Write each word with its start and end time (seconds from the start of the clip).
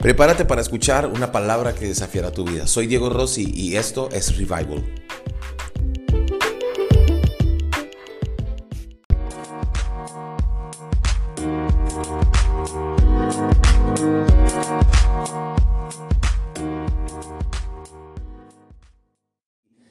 Prepárate 0.00 0.44
para 0.44 0.60
escuchar 0.60 1.06
una 1.06 1.32
palabra 1.32 1.74
que 1.74 1.86
desafiará 1.86 2.30
tu 2.30 2.44
vida. 2.44 2.68
Soy 2.68 2.86
Diego 2.86 3.10
Rossi 3.10 3.52
y 3.52 3.74
esto 3.74 4.08
es 4.12 4.36
Revival. 4.36 4.84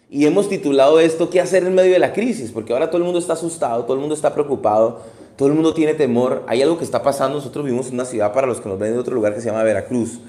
Y 0.09 0.25
hemos 0.25 0.47
titulado 0.47 1.01
esto 1.01 1.29
¿Qué 1.29 1.41
hacer 1.41 1.65
en 1.65 1.75
medio 1.75 1.91
de 1.91 1.99
la 1.99 2.13
crisis? 2.13 2.51
Porque 2.51 2.71
ahora 2.71 2.89
todo 2.89 2.99
el 2.99 3.03
mundo 3.03 3.19
está 3.19 3.33
asustado, 3.33 3.83
todo 3.83 3.95
el 3.95 3.99
mundo 3.99 4.15
está 4.15 4.33
preocupado, 4.33 5.01
todo 5.37 5.49
el 5.49 5.53
mundo 5.53 5.73
tiene 5.73 5.93
temor. 5.93 6.43
Hay 6.47 6.61
algo 6.61 6.77
que 6.77 6.83
está 6.83 7.03
pasando. 7.03 7.37
Nosotros 7.37 7.63
vivimos 7.63 7.87
en 7.87 7.93
una 7.93 8.05
ciudad, 8.05 8.33
para 8.33 8.47
los 8.47 8.59
que 8.59 8.67
nos 8.67 8.79
ven 8.79 8.93
de 8.93 8.99
otro 8.99 9.13
lugar, 9.13 9.35
que 9.35 9.39
se 9.39 9.47
llama 9.47 9.63
Veracruz. 9.63 10.19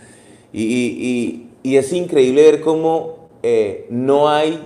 Y, 0.53 1.47
es 1.65 1.93
increíble 1.93 2.43
ver 2.43 2.61
cómo 2.61 3.29
eh, 3.43 3.87
no 3.91 4.29
hay, 4.29 4.59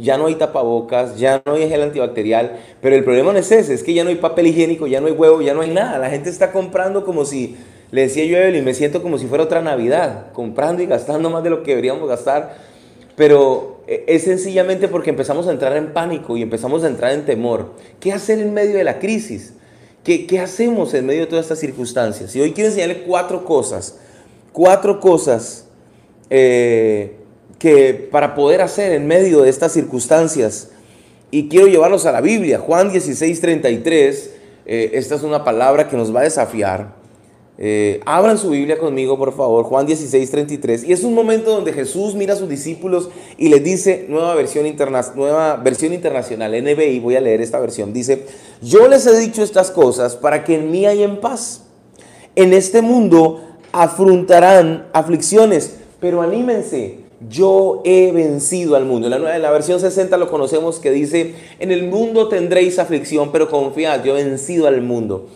ya 0.00 0.18
no 0.18 0.26
hay 0.26 0.34
tapabocas, 0.34 1.18
ya 1.18 1.42
no 1.44 1.54
hay 1.54 1.68
gel 1.68 1.82
antibacterial. 1.82 2.58
Pero 2.80 2.94
el 2.94 3.04
problema 3.04 3.32
no 3.32 3.38
es 3.38 3.50
ese, 3.50 3.74
es 3.74 3.82
que 3.82 3.92
ya 3.92 4.04
no 4.04 4.10
hay 4.10 4.16
papel 4.16 4.46
higiénico, 4.46 4.86
ya 4.86 5.00
no 5.00 5.08
hay 5.08 5.12
huevo, 5.12 5.42
ya 5.42 5.54
no 5.54 5.62
hay 5.62 5.70
nada. 5.70 5.98
La 5.98 6.08
gente 6.08 6.30
está 6.30 6.52
comprando 6.52 7.04
como 7.04 7.24
si, 7.24 7.56
le 7.90 8.02
decía 8.02 8.24
yo 8.24 8.36
a 8.36 8.42
Evelyn, 8.42 8.64
me 8.64 8.74
siento 8.74 9.02
como 9.02 9.18
si 9.18 9.26
fuera 9.26 9.42
otra 9.42 9.60
Navidad, 9.60 10.32
comprando 10.32 10.82
y 10.82 10.86
gastando 10.86 11.30
más 11.30 11.42
de 11.42 11.50
lo 11.50 11.64
que 11.64 11.70
deberíamos 11.70 12.08
gastar. 12.08 12.56
Pero 13.16 13.82
e, 13.88 14.04
es 14.06 14.22
sencillamente 14.22 14.86
porque 14.86 15.10
empezamos 15.10 15.48
a 15.48 15.50
entrar 15.50 15.76
en 15.76 15.92
pánico 15.92 16.36
y 16.36 16.42
empezamos 16.42 16.84
a 16.84 16.88
entrar 16.88 17.12
en 17.12 17.24
temor. 17.24 17.74
¿Qué 17.98 18.12
hacer 18.12 18.38
en 18.38 18.54
medio 18.54 18.76
de 18.76 18.84
la 18.84 19.00
crisis? 19.00 19.54
¿Qué, 20.04 20.26
qué 20.26 20.40
hacemos 20.40 20.94
en 20.94 21.06
medio 21.06 21.22
de 21.22 21.26
todas 21.26 21.44
estas 21.44 21.58
circunstancias? 21.58 22.34
Y 22.34 22.40
hoy 22.40 22.52
quiero 22.52 22.68
enseñarle 22.68 23.02
cuatro 23.02 23.44
cosas, 23.44 23.96
cuatro 24.52 24.98
cosas 25.00 25.66
eh, 26.30 27.16
que 27.58 28.08
para 28.10 28.34
poder 28.34 28.62
hacer 28.62 28.92
en 28.92 29.06
medio 29.06 29.42
de 29.42 29.50
estas 29.50 29.72
circunstancias. 29.72 30.70
Y 31.30 31.48
quiero 31.48 31.66
llevarlos 31.66 32.06
a 32.06 32.12
la 32.12 32.20
Biblia. 32.20 32.58
Juan 32.58 32.90
16, 32.90 33.40
33, 33.40 34.30
eh, 34.66 34.90
esta 34.94 35.16
es 35.16 35.22
una 35.22 35.44
palabra 35.44 35.88
que 35.88 35.96
nos 35.96 36.14
va 36.14 36.20
a 36.20 36.24
desafiar. 36.24 36.99
Eh, 37.62 38.00
abran 38.06 38.38
su 38.38 38.48
Biblia 38.48 38.78
conmigo, 38.78 39.18
por 39.18 39.36
favor, 39.36 39.66
Juan 39.66 39.84
16, 39.84 40.30
33. 40.30 40.84
Y 40.84 40.94
es 40.94 41.04
un 41.04 41.12
momento 41.12 41.50
donde 41.50 41.74
Jesús 41.74 42.14
mira 42.14 42.32
a 42.32 42.36
sus 42.36 42.48
discípulos 42.48 43.10
y 43.36 43.50
les 43.50 43.62
dice, 43.62 44.06
nueva 44.08 44.34
versión, 44.34 44.64
nueva 45.14 45.56
versión 45.56 45.92
internacional, 45.92 46.52
NBI, 46.52 47.00
voy 47.00 47.16
a 47.16 47.20
leer 47.20 47.42
esta 47.42 47.60
versión, 47.60 47.92
dice, 47.92 48.24
yo 48.62 48.88
les 48.88 49.06
he 49.06 49.14
dicho 49.18 49.42
estas 49.42 49.70
cosas 49.70 50.16
para 50.16 50.42
que 50.42 50.54
en 50.54 50.70
mí 50.70 50.86
en 50.86 51.20
paz. 51.20 51.64
En 52.34 52.54
este 52.54 52.80
mundo 52.80 53.42
afrontarán 53.72 54.86
aflicciones, 54.94 55.76
pero 56.00 56.22
anímense, 56.22 57.00
yo 57.28 57.82
he 57.84 58.10
vencido 58.12 58.74
al 58.74 58.86
mundo. 58.86 59.08
En 59.08 59.22
la, 59.22 59.36
en 59.36 59.42
la 59.42 59.50
versión 59.50 59.80
60 59.80 60.16
lo 60.16 60.30
conocemos 60.30 60.78
que 60.78 60.90
dice, 60.90 61.34
en 61.58 61.72
el 61.72 61.88
mundo 61.88 62.28
tendréis 62.28 62.78
aflicción, 62.78 63.30
pero 63.32 63.50
confiad, 63.50 64.02
yo 64.02 64.16
he 64.16 64.24
vencido 64.24 64.66
al 64.66 64.80
mundo. 64.80 65.28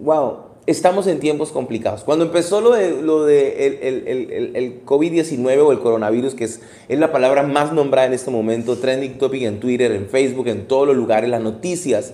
Wow, 0.00 0.47
estamos 0.68 1.06
en 1.06 1.18
tiempos 1.18 1.50
complicados. 1.50 2.04
Cuando 2.04 2.26
empezó 2.26 2.60
lo 2.60 2.74
de, 2.74 3.66
el, 3.66 4.52
el, 4.54 4.84
COVID-19 4.84 5.58
o 5.64 5.72
el 5.72 5.78
coronavirus, 5.78 6.34
que 6.34 6.44
es, 6.44 6.60
es, 6.88 6.98
la 6.98 7.10
palabra 7.10 7.42
más 7.42 7.72
nombrada 7.72 8.06
en 8.06 8.12
este 8.12 8.30
momento, 8.30 8.76
trending 8.76 9.16
topic 9.16 9.44
en 9.44 9.60
Twitter, 9.60 9.92
en 9.92 10.08
Facebook, 10.08 10.46
en 10.48 10.68
todos 10.68 10.86
los 10.86 10.94
lugares, 10.94 11.30
las 11.30 11.40
noticias. 11.40 12.12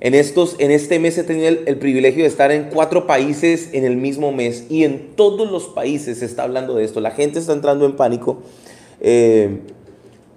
En, 0.00 0.14
estos, 0.14 0.56
en 0.58 0.70
este 0.70 0.98
mes 0.98 1.18
he 1.18 1.24
tenido 1.24 1.48
el, 1.48 1.76
privilegio 1.76 2.22
de 2.22 2.28
estar 2.28 2.50
en 2.50 2.70
cuatro 2.72 3.06
países 3.06 3.68
en 3.74 3.84
el 3.84 3.98
mismo 3.98 4.32
mes 4.32 4.64
y 4.70 4.84
en 4.84 5.14
todos 5.14 5.50
los 5.50 5.64
países 5.64 6.20
se 6.20 6.24
está 6.24 6.44
hablando 6.44 6.76
de 6.76 6.84
esto. 6.84 7.00
La 7.00 7.10
gente 7.10 7.38
está 7.38 7.52
entrando 7.52 7.84
en 7.84 7.94
pánico. 7.94 8.42
Eh, 9.02 9.58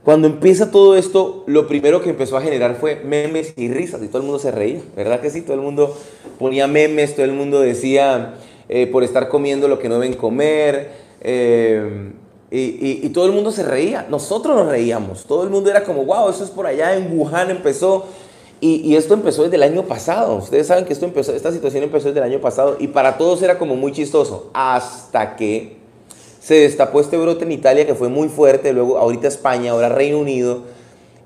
cuando 0.03 0.27
empieza 0.27 0.71
todo 0.71 0.97
esto, 0.97 1.43
lo 1.45 1.67
primero 1.67 2.01
que 2.01 2.09
empezó 2.09 2.35
a 2.35 2.41
generar 2.41 2.75
fue 2.75 3.01
memes 3.03 3.53
y 3.55 3.69
risas 3.69 4.01
y 4.03 4.07
todo 4.07 4.17
el 4.17 4.23
mundo 4.23 4.39
se 4.39 4.51
reía, 4.51 4.81
¿verdad 4.95 5.21
que 5.21 5.29
sí? 5.29 5.41
Todo 5.41 5.55
el 5.55 5.61
mundo 5.61 5.95
ponía 6.39 6.65
memes, 6.67 7.13
todo 7.13 7.25
el 7.25 7.33
mundo 7.33 7.59
decía 7.59 8.35
eh, 8.69 8.87
por 8.87 9.03
estar 9.03 9.27
comiendo 9.27 9.67
lo 9.67 9.77
que 9.77 9.89
no 9.89 9.99
deben 9.99 10.15
comer 10.15 10.91
eh, 11.21 12.11
y, 12.51 13.09
todo 13.09 13.25
el 13.25 13.31
mundo 13.31 13.51
se 13.51 13.63
reía. 13.63 14.07
Nosotros 14.09 14.55
nos 14.55 14.67
reíamos, 14.67 15.25
todo 15.25 15.43
el 15.43 15.49
mundo 15.49 15.69
era 15.69 15.83
como, 15.83 16.05
wow, 16.05 16.29
eso 16.29 16.43
es 16.43 16.49
por 16.49 16.65
allá 16.65 16.95
en 16.95 17.15
Wuhan 17.15 17.51
empezó. 17.51 18.05
Y, 18.61 18.95
esto 18.95 19.13
empezó 19.13 19.43
desde 19.43 19.55
el 19.55 19.63
año 19.63 19.83
pasado. 19.83 20.35
Ustedes 20.35 20.67
saben 20.67 20.85
que 20.85 20.93
esto 20.93 21.05
empezó, 21.05 21.33
esta 21.33 21.51
situación 21.51 21.83
empezó 21.83 22.07
desde 22.07 22.19
el 22.19 22.25
año 22.25 22.41
pasado 22.41 22.75
y 22.79 22.87
para 22.87 23.17
todos 23.17 23.41
era 23.41 23.57
como 23.57 23.75
muy 23.75 23.91
chistoso. 23.91 24.49
Hasta 24.53 25.35
que 25.35 25.77
se 26.41 26.55
destapó 26.55 26.99
este 26.99 27.17
brote 27.17 27.45
en 27.45 27.51
Italia 27.51 27.85
que 27.85 27.95
fue 27.95 28.09
muy 28.09 28.27
fuerte, 28.27 28.73
luego 28.73 28.97
ahorita 28.97 29.27
España, 29.27 29.71
ahora 29.71 29.89
Reino 29.89 30.19
Unido, 30.19 30.63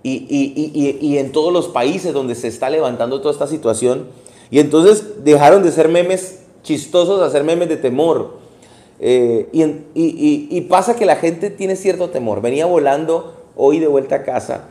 y, 0.04 1.18
en 1.18 1.32
todos 1.32 1.54
los 1.54 1.70
países 1.70 2.14
donde 2.14 2.36
se 2.36 2.50
está 2.50 2.70
levantando 2.70 3.22
toda 3.22 3.32
esta 3.32 3.48
situación. 3.48 4.08
Y 4.54 4.60
entonces 4.60 5.24
dejaron 5.24 5.64
de 5.64 5.72
ser 5.72 5.90
memes 5.90 6.44
chistosos 6.62 7.24
a 7.24 7.32
ser 7.32 7.44
memes 7.44 7.70
de 7.70 7.76
temor. 7.76 8.38
Eh, 9.00 9.50
y, 9.52 10.62
pasa 10.70 10.96
que 10.96 11.08
la 11.08 11.16
gente 11.16 11.50
tiene 11.50 11.76
cierto 11.76 12.12
temor. 12.12 12.40
Venía 12.40 12.68
volando 12.68 13.48
hoy 13.56 13.80
de 13.80 13.88
vuelta 13.88 14.18
a 14.18 14.22
casa 14.22 14.66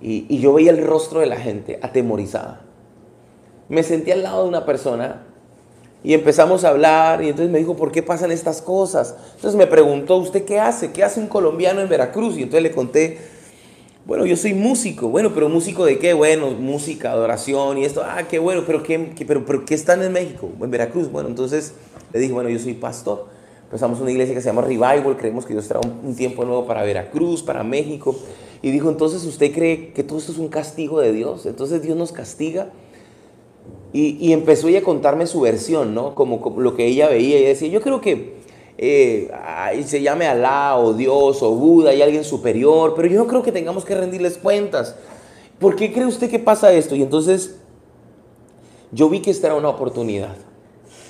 y 0.00 0.38
yo 0.38 0.52
veía 0.52 0.70
el 0.70 0.86
rostro 0.86 1.18
de 1.18 1.26
la 1.26 1.34
gente 1.34 1.80
atemorizada. 1.82 2.60
Me 3.68 3.82
sentí 3.82 4.12
al 4.12 4.22
lado 4.22 4.44
de 4.44 4.50
una 4.50 4.64
persona 4.64 5.24
y 6.04 6.14
empezamos 6.14 6.62
a 6.62 6.68
hablar 6.68 7.20
y 7.20 7.30
entonces 7.30 7.50
me 7.50 7.58
dijo, 7.58 7.74
¿por 7.74 7.90
qué 7.90 8.04
pasan 8.04 8.30
estas 8.30 8.62
cosas? 8.62 9.16
Entonces 9.34 9.58
me 9.58 9.66
preguntó, 9.66 10.16
¿usted 10.16 10.44
qué 10.44 10.60
hace? 10.60 10.92
¿Qué 10.92 11.02
hace 11.02 11.18
un 11.18 11.26
colombiano 11.26 11.80
en 11.80 11.88
Veracruz? 11.88 12.38
Y 12.38 12.44
entonces 12.44 12.62
le 12.62 12.70
conté, 12.70 13.18
bueno, 14.06 14.26
yo 14.26 14.36
soy 14.36 14.52
músico. 14.52 15.08
Bueno, 15.08 15.32
pero 15.32 15.48
músico 15.48 15.84
de 15.84 15.98
qué? 15.98 16.12
Bueno, 16.12 16.50
música, 16.50 17.12
adoración 17.12 17.78
y 17.78 17.84
esto. 17.84 18.02
Ah, 18.04 18.24
qué 18.28 18.38
bueno, 18.38 18.64
pero 18.66 18.82
¿qué, 18.82 19.14
pero, 19.26 19.46
pero, 19.46 19.64
¿qué 19.64 19.74
están 19.74 20.02
en 20.02 20.12
México? 20.12 20.50
En 20.60 20.70
Veracruz. 20.70 21.10
Bueno, 21.10 21.28
entonces 21.28 21.72
le 22.12 22.20
dije, 22.20 22.32
bueno, 22.32 22.50
yo 22.50 22.58
soy 22.58 22.74
pastor. 22.74 23.26
Empezamos 23.64 24.00
una 24.00 24.10
iglesia 24.10 24.34
que 24.34 24.40
se 24.40 24.46
llama 24.46 24.62
Revival, 24.62 25.16
creemos 25.16 25.46
que 25.46 25.54
Dios 25.54 25.66
trae 25.66 25.80
un 26.04 26.14
tiempo 26.14 26.44
nuevo 26.44 26.66
para 26.66 26.82
Veracruz, 26.82 27.42
para 27.42 27.64
México. 27.64 28.14
Y 28.60 28.70
dijo, 28.70 28.90
entonces 28.90 29.24
usted 29.24 29.52
cree 29.52 29.92
que 29.92 30.04
todo 30.04 30.18
esto 30.18 30.32
es 30.32 30.38
un 30.38 30.48
castigo 30.48 31.00
de 31.00 31.12
Dios. 31.12 31.46
Entonces 31.46 31.82
Dios 31.82 31.96
nos 31.96 32.12
castiga. 32.12 32.70
Y, 33.92 34.32
empezó 34.32 34.68
ella 34.68 34.80
a 34.80 34.82
contarme 34.82 35.26
su 35.26 35.40
versión, 35.40 35.94
¿no? 35.94 36.14
Como, 36.14 36.54
lo 36.58 36.74
que 36.74 36.86
ella 36.86 37.08
veía. 37.08 37.38
Y 37.38 37.44
decía, 37.44 37.68
yo 37.68 37.80
creo 37.80 38.00
que 38.00 38.34
eh, 38.76 39.30
se 39.86 40.02
llame 40.02 40.26
Alá 40.26 40.76
o 40.78 40.94
Dios 40.94 41.42
o 41.42 41.50
Buda, 41.54 41.90
hay 41.90 42.02
alguien 42.02 42.24
superior, 42.24 42.94
pero 42.96 43.08
yo 43.08 43.18
no 43.18 43.26
creo 43.26 43.42
que 43.42 43.52
tengamos 43.52 43.84
que 43.84 43.94
rendirles 43.94 44.38
cuentas. 44.38 44.96
¿Por 45.58 45.76
qué 45.76 45.92
cree 45.92 46.06
usted 46.06 46.30
que 46.30 46.38
pasa 46.38 46.72
esto? 46.72 46.94
Y 46.96 47.02
entonces 47.02 47.56
yo 48.92 49.08
vi 49.08 49.20
que 49.20 49.30
esta 49.30 49.48
era 49.48 49.56
una 49.56 49.68
oportunidad. 49.68 50.36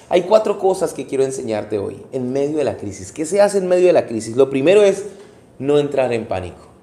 Hay 0.09 0.23
cuatro 0.23 0.59
cosas 0.59 0.93
que 0.93 1.07
quiero 1.07 1.25
enseñarte 1.25 1.79
hoy 1.79 2.03
en 2.13 2.33
medio 2.33 2.59
de 2.59 2.65
la 2.65 2.77
crisis. 2.77 3.11
¿Qué 3.11 3.25
se 3.25 3.41
hace 3.41 3.59
en 3.59 3.67
medio 3.67 3.87
de 3.87 3.93
la 3.95 4.07
crisis? 4.07 4.37
Lo 4.37 4.51
primero 4.51 4.83
es 4.83 5.07
no 5.59 5.79
entrar 5.79 6.13
en 6.13 6.27
pánico. 6.27 6.75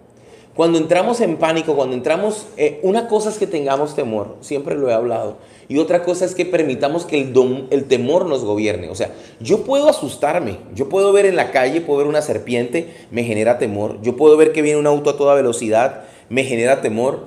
Cuando 0.56 0.78
entramos 0.78 1.22
en 1.22 1.38
pánico, 1.38 1.76
cuando 1.76 1.96
entramos, 1.96 2.46
eh, 2.58 2.80
una 2.84 3.08
cosa 3.08 3.30
es 3.30 3.38
que 3.38 3.48
tengamos 3.48 3.96
temor, 3.96 4.36
siempre 4.42 4.76
lo 4.76 4.90
he 4.90 4.94
hablado, 4.94 5.38
y 5.72 5.78
otra 5.78 6.04
cosa 6.04 6.26
es 6.26 6.36
que 6.36 6.46
permitamos 6.46 7.06
que 7.06 7.18
el, 7.18 7.86
temor 7.86 8.26
nos 8.26 8.44
gobierne. 8.44 8.90
O 8.90 8.96
sea, 8.96 9.14
yo 9.40 9.64
puedo 9.64 9.88
asustarme, 9.88 10.58
yo 10.76 10.90
puedo 10.90 11.14
ver 11.14 11.26
en 11.26 11.38
la 11.38 11.52
calle, 11.52 11.80
puedo 11.80 12.00
ver 12.00 12.08
una 12.08 12.22
serpiente, 12.22 12.90
me 13.10 13.24
genera 13.24 13.58
temor, 13.58 13.98
yo 14.02 14.18
puedo 14.18 14.36
ver 14.36 14.52
que 14.52 14.62
viene 14.62 14.78
un 14.78 14.86
auto 14.86 15.12
a 15.12 15.16
toda 15.16 15.34
velocidad, 15.34 16.04
me 16.28 16.44
genera 16.44 16.82
temor. 16.82 17.26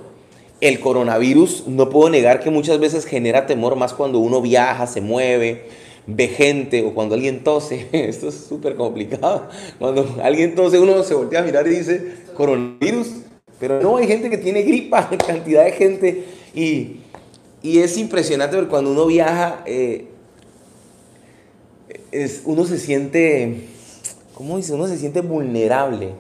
El 0.61 0.79
coronavirus, 0.79 1.69
no 1.69 1.89
puedo 1.89 2.11
negar 2.11 2.41
que 2.41 2.51
muchas 2.51 2.79
veces 2.79 3.07
genera 3.07 3.47
temor 3.47 3.77
más 3.77 3.95
cuando 3.95 4.19
uno 4.19 4.43
viaja, 4.43 4.87
se 4.87 5.01
mueve, 5.01 5.65
ve 6.07 6.29
gente 6.29 6.85
o 6.85 6.93
cuando 6.93 7.15
alguien 7.15 7.45
tose. 7.45 7.89
Esto 7.93 8.29
es 8.29 8.35
súper 8.35 8.75
complicado. 8.75 9.49
Cuando 9.79 10.17
alguien 10.23 10.55
tose, 10.55 10.79
uno 10.79 11.03
se 11.03 11.15
voltea 11.15 11.41
a 11.41 11.45
mirar 11.45 11.67
y 11.67 11.71
dice, 11.71 12.13
coronavirus. 12.35 13.09
Pero 13.59 13.81
no, 13.81 13.97
hay 13.97 14.07
gente 14.07 14.29
que 14.29 14.37
tiene 14.37 14.61
gripa, 14.65 15.09
cantidad 15.27 15.65
de 15.65 15.73
gente. 15.73 16.25
Y, 16.55 16.99
y 17.65 17.79
es 17.79 17.97
impresionante 17.97 18.57
porque 18.57 18.69
cuando 18.69 18.91
uno 18.91 19.07
viaja, 19.07 19.63
eh, 19.65 20.09
es, 22.13 22.43
uno 22.45 22.67
se 22.67 22.79
siente, 22.79 23.69
¿cómo 24.35 24.59
dice? 24.59 24.75
Uno 24.75 24.87
se 24.87 24.99
siente 24.99 25.23
vulnerable, 25.23 26.11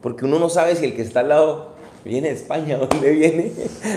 porque 0.00 0.24
uno 0.26 0.38
no 0.38 0.48
sabe 0.48 0.76
si 0.76 0.84
el 0.84 0.94
que 0.94 1.02
está 1.02 1.18
al 1.18 1.30
lado 1.30 1.72
viene 2.04 2.28
de 2.28 2.34
España, 2.36 2.78
dónde 2.90 3.10
viene, 3.10 3.50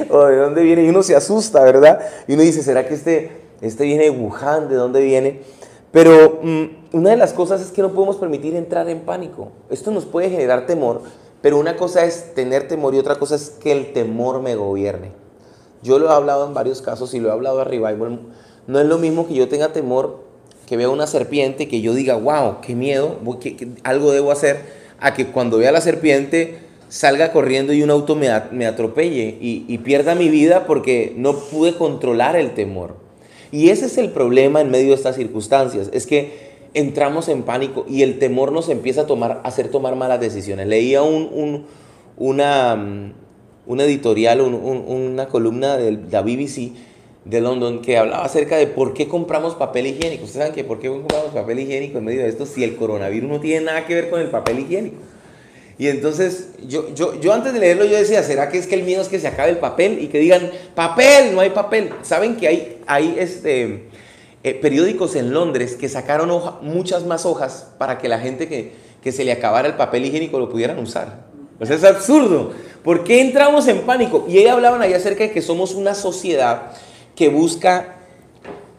o 0.09 0.25
de 0.25 0.35
dónde 0.35 0.63
viene, 0.63 0.83
y 0.83 0.89
uno 0.89 1.03
se 1.03 1.15
asusta, 1.15 1.63
¿verdad? 1.63 1.99
Y 2.27 2.33
uno 2.33 2.41
dice, 2.41 2.63
¿será 2.63 2.87
que 2.87 2.95
este, 2.95 3.29
este 3.61 3.83
viene 3.83 4.05
de 4.05 4.09
Wuhan? 4.09 4.67
¿De 4.67 4.73
dónde 4.73 5.01
viene? 5.01 5.41
Pero 5.91 6.39
mm, 6.41 6.65
una 6.93 7.11
de 7.11 7.17
las 7.17 7.33
cosas 7.33 7.61
es 7.61 7.69
que 7.69 7.83
no 7.83 7.93
podemos 7.93 8.15
permitir 8.15 8.55
entrar 8.55 8.89
en 8.89 9.01
pánico. 9.01 9.51
Esto 9.69 9.91
nos 9.91 10.05
puede 10.05 10.31
generar 10.31 10.65
temor, 10.65 11.03
pero 11.43 11.59
una 11.59 11.77
cosa 11.77 12.03
es 12.03 12.33
tener 12.33 12.67
temor 12.67 12.95
y 12.95 12.97
otra 12.97 13.19
cosa 13.19 13.35
es 13.35 13.51
que 13.51 13.71
el 13.71 13.93
temor 13.93 14.41
me 14.41 14.55
gobierne. 14.55 15.24
Yo 15.85 15.99
lo 15.99 16.09
he 16.09 16.13
hablado 16.13 16.45
en 16.45 16.53
varios 16.53 16.81
casos 16.81 17.13
y 17.13 17.19
lo 17.19 17.29
he 17.29 17.31
hablado 17.31 17.61
a 17.61 17.63
Revival. 17.63 18.19
No 18.67 18.79
es 18.79 18.85
lo 18.87 18.97
mismo 18.97 19.27
que 19.27 19.35
yo 19.35 19.47
tenga 19.47 19.71
temor 19.71 20.25
que 20.65 20.77
vea 20.77 20.89
una 20.89 21.07
serpiente, 21.07 21.67
que 21.67 21.81
yo 21.81 21.93
diga, 21.93 22.15
wow, 22.15 22.57
qué 22.61 22.75
miedo, 22.75 23.19
algo 23.83 24.11
debo 24.11 24.31
hacer, 24.31 24.61
a 24.99 25.13
que 25.13 25.27
cuando 25.27 25.59
vea 25.59 25.71
la 25.71 25.81
serpiente 25.81 26.59
salga 26.89 27.31
corriendo 27.31 27.73
y 27.73 27.83
un 27.83 27.91
auto 27.91 28.15
me, 28.15 28.29
atropelle 28.29 29.37
y, 29.39 29.77
pierda 29.79 30.15
mi 30.15 30.29
vida 30.29 30.65
porque 30.65 31.13
no 31.17 31.37
pude 31.37 31.75
controlar 31.75 32.35
el 32.35 32.53
temor. 32.53 32.95
Y 33.51 33.69
ese 33.69 33.85
es 33.85 33.97
el 33.97 34.09
problema 34.09 34.61
en 34.61 34.71
medio 34.71 34.89
de 34.89 34.95
estas 34.95 35.15
circunstancias, 35.15 35.89
es 35.93 36.07
que 36.07 36.55
entramos 36.73 37.29
en 37.29 37.43
pánico 37.43 37.85
y 37.87 38.01
el 38.01 38.19
temor 38.19 38.51
nos 38.51 38.69
empieza 38.69 39.01
a, 39.01 39.07
tomar, 39.07 39.41
a 39.43 39.47
hacer 39.47 39.69
tomar 39.69 39.95
malas 39.95 40.19
decisiones. 40.19 40.67
Leía 40.67 41.03
un, 41.03 41.65
una, 42.17 43.13
una 43.67 43.83
editorial, 43.83 44.41
una 44.41 45.27
columna 45.27 45.77
de 45.77 45.99
la 46.11 46.21
BBC 46.21 46.71
de 47.25 47.41
London 47.41 47.81
que 47.81 47.97
hablaba 47.97 48.23
acerca 48.23 48.55
de 48.55 48.67
por 48.67 48.93
qué 48.93 49.07
compramos 49.07 49.55
papel 49.55 49.87
higiénico. 49.87 50.25
Ustedes 50.25 50.45
saben 50.45 50.53
que 50.53 50.63
por 50.63 50.79
qué 50.79 50.89
compramos 50.89 51.31
papel 51.33 51.59
higiénico 51.59 51.97
en 51.97 52.05
medio 52.05 52.21
de 52.21 52.29
esto 52.29 52.45
si 52.45 52.63
el 52.63 52.75
coronavirus 52.75 53.29
no 53.29 53.39
tiene 53.39 53.65
nada 53.65 53.85
que 53.85 53.95
ver 53.95 54.09
con 54.09 54.21
el 54.21 54.29
papel 54.29 54.59
higiénico. 54.59 54.97
Y 55.77 55.87
entonces 55.87 56.49
yo, 56.65 56.93
yo, 56.93 57.19
yo 57.19 57.33
antes 57.33 57.51
de 57.53 57.59
leerlo 57.59 57.83
yo 57.83 57.97
decía, 57.97 58.23
¿será 58.23 58.49
que 58.49 58.57
es 58.57 58.67
que 58.67 58.75
el 58.75 58.83
miedo 58.83 59.01
es 59.01 59.09
que 59.09 59.19
se 59.19 59.27
acabe 59.27 59.49
el 59.49 59.57
papel 59.57 60.01
y 60.01 60.07
que 60.07 60.19
digan, 60.19 60.51
papel, 60.73 61.33
no 61.33 61.41
hay 61.41 61.49
papel? 61.49 61.89
¿Saben 62.03 62.37
que 62.37 62.47
hay, 62.47 62.77
hay 62.87 63.15
este, 63.17 63.89
eh, 64.43 64.53
periódicos 64.53 65.15
en 65.15 65.33
Londres 65.33 65.75
que 65.75 65.89
sacaron 65.89 66.29
muchas 66.61 67.05
más 67.05 67.25
hojas 67.25 67.73
para 67.77 67.97
que 67.97 68.07
la 68.07 68.19
gente 68.19 68.47
que, 68.47 68.71
que 69.03 69.11
se 69.11 69.25
le 69.25 69.33
acabara 69.33 69.67
el 69.67 69.73
papel 69.73 70.05
higiénico 70.05 70.39
lo 70.39 70.49
pudieran 70.49 70.79
usar? 70.79 71.25
Pues 71.57 71.69
es 71.71 71.83
absurdo. 71.83 72.53
¿Por 72.85 73.03
qué 73.03 73.19
entramos 73.19 73.67
en 73.67 73.81
pánico? 73.81 74.25
Y 74.29 74.37
ellos 74.37 74.51
hablaban 74.51 74.79
ahí 74.79 74.93
acerca 74.93 75.23
de 75.23 75.31
que 75.31 75.41
somos 75.41 75.73
una 75.73 75.95
sociedad 75.95 76.73
que 77.15 77.29
busca, 77.29 77.95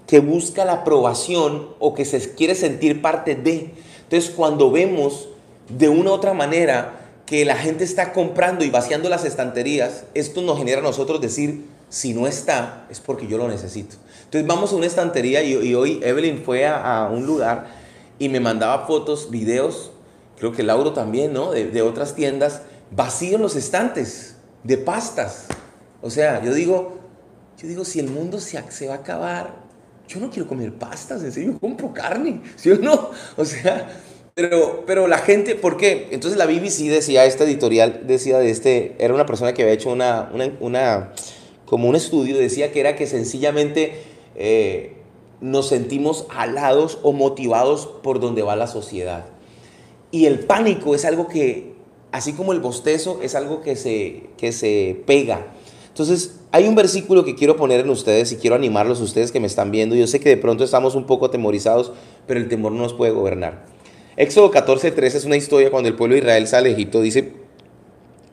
que 0.07 0.21
busca 0.21 0.65
la 0.65 0.75
aprobación 0.75 1.71
o 1.81 1.93
que 1.93 2.05
se 2.05 2.33
quiere 2.37 2.55
sentir 2.55 3.03
parte 3.03 3.35
de. 3.35 3.73
Entonces, 4.05 4.31
cuando 4.31 4.71
vemos 4.71 5.29
de 5.69 5.89
una 5.89 6.11
u 6.11 6.13
otra 6.13 6.35
manera 6.35 7.01
que 7.27 7.45
la 7.45 7.57
gente 7.57 7.83
está 7.83 8.13
comprando 8.13 8.65
y 8.65 8.71
vaciando 8.71 9.09
las 9.09 9.25
estanterías, 9.25 10.05
esto 10.15 10.41
nos 10.41 10.57
genera 10.57 10.79
a 10.79 10.85
nosotros 10.85 11.21
decir, 11.21 11.65
si 11.89 12.15
no 12.15 12.29
está, 12.29 12.87
es 12.89 13.01
porque 13.01 13.27
yo 13.27 13.39
lo 13.39 13.49
necesito. 13.49 13.97
Entonces 14.23 14.47
vamos 14.47 14.73
a 14.73 14.77
una 14.77 14.87
estantería 14.87 15.43
y, 15.43 15.75
hoy 15.75 15.99
Evelyn 16.05 16.45
fue 16.45 16.65
a, 16.65 17.11
un 17.13 17.27
lugar 17.27 17.67
y 18.21 18.29
me 18.29 18.39
mandaba 18.39 18.87
fotos, 18.87 19.33
videos, 19.33 19.91
creo 20.39 20.53
que 20.53 20.63
Lauro 20.63 20.93
también, 20.93 21.33
¿no? 21.33 21.51
De 21.51 21.83
otras 21.83 22.15
tiendas, 22.15 22.63
vacíos 22.91 23.41
los 23.41 23.57
estantes 23.57 24.37
de 24.65 24.79
pastas. 24.79 25.47
O 26.03 26.11
sea, 26.11 26.43
yo 26.43 26.55
digo, 26.55 26.99
yo 27.61 27.69
digo, 27.69 27.85
si 27.85 28.01
el 28.01 28.11
mundo 28.11 28.41
se, 28.41 28.63
se 28.71 28.89
va 28.89 28.95
a 28.95 28.99
acabar, 28.99 29.55
yo 30.09 30.21
no 30.21 30.31
quiero 30.31 30.49
comer 30.49 30.73
pastas, 30.75 31.23
en 31.23 31.33
serio, 31.33 31.59
compro 31.59 31.93
carne, 31.93 32.43
¿sí 32.57 32.71
o 32.71 32.79
no? 32.79 33.11
O 33.37 33.45
sea, 33.45 33.89
pero, 34.35 34.85
pero 34.87 35.09
la 35.09 35.19
gente, 35.19 35.55
¿por 35.55 35.77
qué? 35.77 36.09
Entonces 36.11 36.39
la 36.39 36.47
BBC 36.47 36.91
decía, 36.91 37.25
esta 37.25 37.45
editorial 37.45 38.03
decía 38.07 38.39
de 38.39 38.51
este, 38.51 38.95
era 38.99 39.15
una 39.15 39.25
persona 39.25 39.55
que 39.55 39.63
había 39.63 39.75
hecho 39.75 39.91
una, 39.91 40.31
una, 40.61 41.13
como 41.65 41.89
un 41.89 41.97
estudio, 41.97 42.37
decía 42.37 42.71
que 42.71 42.81
era 42.81 42.97
que 42.97 43.07
sencillamente 43.07 44.03
eh, 44.35 44.99
nos 45.41 45.69
sentimos 45.69 46.27
alados 46.29 46.99
o 47.03 47.13
motivados 47.13 47.87
por 47.87 48.21
donde 48.21 48.43
va 48.43 48.57
la 48.57 48.67
sociedad. 48.67 49.25
Y 50.11 50.27
el 50.27 50.41
pánico 50.41 50.95
es 50.95 51.05
algo 51.05 51.29
que, 51.29 51.76
así 52.13 52.33
como 52.33 52.53
el 52.53 52.61
bostezo, 52.61 53.21
es 53.23 53.35
algo 53.35 53.63
que 53.63 53.77
se, 53.77 54.25
que 54.37 54.53
se 54.53 55.03
pega. 55.07 55.47
Entonces, 55.89 56.37
hay 56.53 56.69
un 56.69 56.75
versículo 56.75 57.25
que 57.25 57.35
quiero 57.35 57.57
poner 57.57 57.81
en 57.81 57.91
ustedes 57.91 58.33
y 58.33 58.37
quiero 58.37 58.57
animarlos 58.57 59.01
ustedes 59.01 59.33
que 59.33 59.41
me 59.41 59.47
están 59.47 59.71
viendo. 59.71 59.95
Yo 59.95 60.07
sé 60.07 60.21
que 60.21 60.29
de 60.29 60.37
pronto 60.37 60.65
estamos 60.65 60.95
un 60.95 61.05
poco 61.05 61.27
atemorizados, 61.27 61.93
pero 62.27 62.39
el 62.39 62.49
temor 62.49 62.73
no 62.73 62.83
nos 62.83 62.95
puede 62.95 63.13
gobernar. 63.13 63.65
Éxodo 64.17 64.51
14:3 64.51 65.15
es 65.15 65.25
una 65.25 65.37
historia 65.37 65.71
cuando 65.71 65.89
el 65.89 65.95
pueblo 65.95 66.15
de 66.15 66.21
Israel 66.21 66.47
sale 66.47 66.69
de 66.69 66.75
Egipto. 66.75 67.01
Dice, 67.01 67.33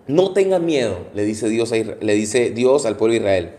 no 0.07 0.31
tengan 0.33 0.65
miedo, 0.65 0.97
le 1.13 1.23
dice, 1.23 1.47
Dios 1.49 1.71
le 1.71 2.13
dice 2.13 2.49
Dios 2.51 2.85
al 2.85 2.97
pueblo 2.97 3.13
de 3.13 3.19
Israel. 3.19 3.49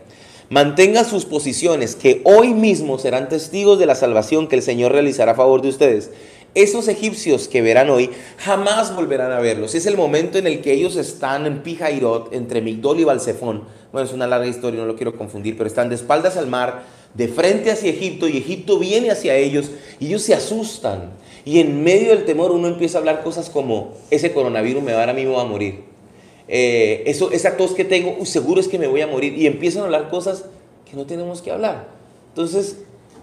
Mantengan 0.49 1.05
sus 1.05 1.25
posiciones, 1.25 1.95
que 1.95 2.21
hoy 2.23 2.53
mismo 2.53 2.99
serán 2.99 3.29
testigos 3.29 3.79
de 3.79 3.87
la 3.87 3.95
salvación 3.95 4.47
que 4.47 4.55
el 4.55 4.61
Señor 4.61 4.91
realizará 4.91 5.31
a 5.31 5.35
favor 5.35 5.63
de 5.63 5.69
ustedes. 5.69 6.11
Esos 6.55 6.87
egipcios 6.87 7.49
que 7.49 7.61
verán 7.61 7.89
hoy 7.89 8.09
jamás 8.37 8.95
volverán 8.95 9.33
a 9.33 9.41
verlos. 9.41 9.75
Es 9.75 9.85
el 9.87 9.97
momento 9.97 10.37
en 10.37 10.47
el 10.47 10.61
que 10.61 10.71
ellos 10.71 10.95
están 10.95 11.45
en 11.45 11.61
Pijairot, 11.63 12.33
entre 12.33 12.61
Migdol 12.61 13.01
y 13.01 13.03
Balsefón. 13.03 13.65
Bueno, 13.91 14.07
es 14.07 14.13
una 14.13 14.25
larga 14.25 14.47
historia, 14.47 14.79
no 14.79 14.85
lo 14.85 14.95
quiero 14.95 15.17
confundir, 15.17 15.57
pero 15.57 15.67
están 15.67 15.89
de 15.89 15.95
espaldas 15.95 16.37
al 16.37 16.47
mar, 16.47 16.83
de 17.13 17.27
frente 17.27 17.71
hacia 17.71 17.89
Egipto, 17.89 18.29
y 18.29 18.37
Egipto 18.37 18.79
viene 18.79 19.11
hacia 19.11 19.35
ellos, 19.35 19.69
y 19.99 20.07
ellos 20.07 20.21
se 20.21 20.33
asustan. 20.33 21.11
Y 21.43 21.59
en 21.59 21.83
medio 21.83 22.09
del 22.09 22.23
temor 22.23 22.51
uno 22.51 22.69
empieza 22.69 22.97
a 22.97 22.99
hablar 22.99 23.21
cosas 23.21 23.49
como, 23.49 23.93
ese 24.09 24.31
coronavirus 24.31 24.81
me 24.81 24.93
va 24.93 25.03
a 25.03 25.05
dar 25.07 25.17
a 25.17 25.43
morir. 25.43 25.83
Eh, 26.47 27.03
eso, 27.05 27.31
esa 27.31 27.57
tos 27.57 27.71
que 27.71 27.83
tengo, 27.83 28.25
seguro 28.25 28.61
es 28.61 28.69
que 28.69 28.79
me 28.79 28.87
voy 28.87 29.01
a 29.01 29.07
morir. 29.07 29.37
Y 29.37 29.45
empiezan 29.45 29.81
a 29.81 29.85
hablar 29.85 30.09
cosas 30.09 30.45
que 30.89 30.95
no 30.95 31.05
tenemos 31.05 31.41
que 31.41 31.51
hablar. 31.51 31.89
Entonces, 32.29 32.77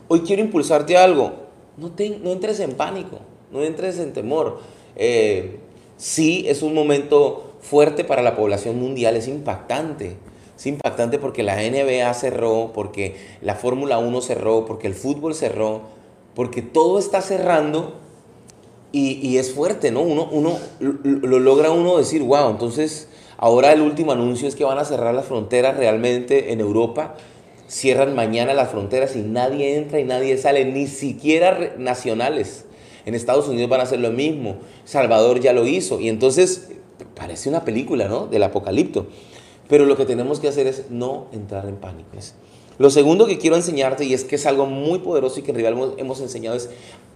hoy 0.08 0.20
quiero 0.20 0.42
impulsarte 0.42 0.98
algo 0.98 1.41
no, 1.76 1.92
no 2.22 2.32
entres 2.32 2.60
en 2.60 2.72
pánico, 2.72 3.20
no 3.50 3.62
entres 3.62 3.98
en 3.98 4.12
temor. 4.12 4.60
Eh, 4.96 5.58
sí, 5.96 6.44
es 6.48 6.62
un 6.62 6.74
momento 6.74 7.52
fuerte 7.60 8.04
para 8.04 8.22
la 8.22 8.36
población 8.36 8.78
mundial, 8.78 9.16
es 9.16 9.28
impactante. 9.28 10.16
Es 10.56 10.66
impactante 10.66 11.18
porque 11.18 11.42
la 11.42 11.56
NBA 11.56 12.12
cerró, 12.14 12.72
porque 12.74 13.16
la 13.40 13.54
Fórmula 13.54 13.98
1 13.98 14.20
cerró, 14.20 14.64
porque 14.64 14.86
el 14.86 14.94
fútbol 14.94 15.34
cerró, 15.34 15.82
porque 16.34 16.62
todo 16.62 16.98
está 16.98 17.20
cerrando 17.20 17.94
y, 18.92 19.38
es 19.38 19.52
fuerte, 19.52 19.90
¿no? 19.90 20.02
Uno, 20.02 20.28
uno 20.30 20.58
lo 20.78 21.40
logra 21.40 21.70
uno 21.70 21.96
decir, 21.96 22.22
wow, 22.22 22.50
entonces 22.50 23.08
ahora 23.38 23.72
el 23.72 23.80
último 23.80 24.12
anuncio 24.12 24.46
es 24.46 24.54
que 24.54 24.64
van 24.64 24.78
a 24.78 24.84
cerrar 24.84 25.14
las 25.14 25.24
fronteras 25.24 25.78
realmente 25.78 26.52
en 26.52 26.60
Europa 26.60 27.16
cierran 27.68 28.14
mañana 28.14 28.54
las 28.54 28.70
fronteras 28.70 29.16
y 29.16 29.22
nadie 29.22 29.76
entra 29.76 30.00
y 30.00 30.04
nadie 30.04 30.36
sale, 30.38 30.64
ni 30.64 30.86
siquiera 30.86 31.74
nacionales. 31.78 32.64
En 33.04 33.14
Estados 33.14 33.48
Unidos 33.48 33.68
van 33.68 33.80
a 33.80 33.84
hacer 33.84 34.00
lo 34.00 34.10
mismo. 34.10 34.56
Salvador 34.84 35.40
ya 35.40 35.52
lo 35.52 35.66
hizo. 35.66 36.00
Y 36.00 36.08
entonces 36.08 36.68
parece 37.14 37.48
una 37.48 37.64
película, 37.64 38.08
¿no? 38.08 38.26
Del 38.26 38.42
apocalipto. 38.42 39.06
Pero 39.68 39.86
lo 39.86 39.96
que 39.96 40.04
tenemos 40.04 40.38
que 40.40 40.48
hacer 40.48 40.66
es 40.66 40.90
no 40.90 41.26
entrar 41.32 41.66
en 41.66 41.76
pánico. 41.76 42.10
Lo 42.78 42.90
segundo 42.90 43.26
que 43.26 43.38
quiero 43.38 43.56
enseñarte, 43.56 44.04
y 44.04 44.14
es 44.14 44.24
que 44.24 44.36
es 44.36 44.46
algo 44.46 44.66
muy 44.66 45.00
poderoso 45.00 45.40
y 45.40 45.42
que 45.42 45.50
en 45.50 45.58
realidad 45.58 45.94
hemos 45.98 46.20
enseñado, 46.20 46.56
es 46.56 46.70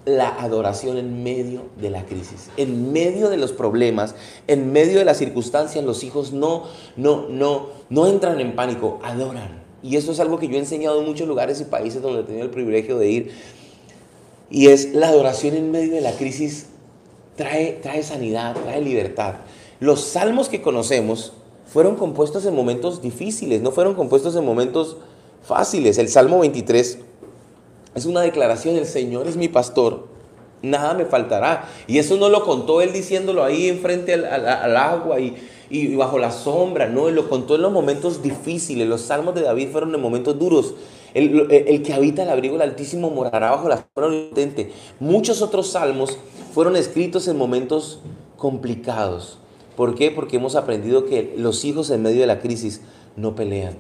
la 0.05 0.29
adoración 0.29 0.99
en 0.99 1.25
medio 1.25 1.65
de 1.81 1.91
la 1.91 2.07
crisis, 2.07 2.51
en 2.57 2.93
medio 2.93 3.29
de 3.29 3.37
los 3.37 3.53
problemas, 3.53 4.15
en 4.47 4.73
medio 4.73 5.01
de 5.01 5.05
las 5.05 5.17
circunstancias, 5.19 5.85
los 5.85 6.05
hijos 6.05 6.33
no, 6.33 6.65
no, 6.97 7.29
no, 7.29 7.71
no 7.91 8.07
entran 8.07 8.41
en 8.41 8.55
pánico, 8.55 9.01
adoran. 9.03 9.66
Y 9.87 9.97
eso 9.97 10.11
es 10.11 10.19
algo 10.19 10.37
que 10.41 10.49
yo 10.49 10.57
he 10.57 10.59
enseñado 10.59 10.99
en 10.99 11.07
muchos 11.07 11.29
lugares 11.29 11.61
y 11.61 11.65
países 11.65 12.03
donde 12.03 12.21
he 12.21 12.25
tenido 12.25 12.45
el 12.45 12.51
privilegio 12.51 12.99
de 12.99 13.09
ir. 13.09 13.31
Y 14.51 14.67
es 14.67 14.93
la 14.95 15.09
adoración 15.09 15.55
en 15.55 15.71
medio 15.71 15.95
de 15.95 16.01
la 16.01 16.11
crisis 16.11 16.67
trae, 17.37 17.79
trae 17.81 18.03
sanidad, 18.03 18.57
trae 18.65 18.81
libertad. 18.81 19.35
Los 19.79 20.01
salmos 20.01 20.49
que 20.49 20.61
conocemos 20.61 21.35
fueron 21.73 21.95
compuestos 21.95 22.45
en 22.47 22.55
momentos 22.57 23.01
difíciles, 23.01 23.63
no 23.63 23.71
fueron 23.71 23.95
compuestos 23.95 24.35
en 24.35 24.45
momentos 24.45 24.97
fáciles. 25.45 25.99
El 25.99 26.09
Salmo 26.09 26.41
23 26.41 26.99
es 27.95 28.07
una 28.07 28.23
declaración, 28.23 28.75
el 28.75 28.87
Señor 28.87 29.29
es 29.29 29.37
mi 29.37 29.47
pastor, 29.47 30.09
nada 30.63 30.95
me 30.95 31.05
faltará. 31.05 31.69
Y 31.87 31.99
eso 31.99 32.17
no 32.17 32.29
lo 32.29 32.45
contó 32.45 32.81
él 32.81 32.93
diciéndolo 32.93 33.45
ahí 33.45 33.69
enfrente 33.69 34.15
al, 34.15 34.25
al 34.25 34.77
agua 34.77 35.21
y, 35.21 35.37
y 35.69 35.95
bajo 35.97 36.19
la 36.19 36.31
sombra, 36.31 36.89
no, 36.89 37.09
Él 37.09 37.15
lo 37.15 37.29
contó 37.29 37.57
en 37.57 37.63
los 37.63 37.73
momentos 37.73 38.23
difíciles. 38.23 38.87
Los 38.87 39.03
salmos 39.03 39.35
de 39.35 39.43
David 39.43 39.69
fueron 39.71 39.95
en 39.95 40.01
momentos 40.01 40.39
duros. 40.39 40.75
El, 41.15 41.83
que 41.83 41.95
habita 41.95 42.23
el 42.23 42.31
abrigo 42.31 42.59
del 42.59 42.71
Altísimo 42.71 43.11
morará 43.11 43.51
bajo 43.51 43.69
la 43.69 43.87
sombra 43.95 44.11
del 44.35 44.73
Muchos 45.01 45.41
otros 45.41 45.69
salmos 45.69 46.19
fueron 46.53 46.77
escritos 46.77 47.27
en 47.29 47.39
momentos 47.39 48.01
complicados. 48.37 49.39
¿Por 49.77 49.95
qué? 49.95 50.11
Porque 50.11 50.37
hemos 50.37 50.57
aprendido 50.57 51.07
que 51.07 51.35
los 51.37 51.65
hijos 51.65 51.91
en 51.91 52.03
medio 52.03 52.21
de 52.21 52.27
la 52.27 52.41
crisis 52.41 52.83
no 53.17 53.35
pelean 53.35 53.77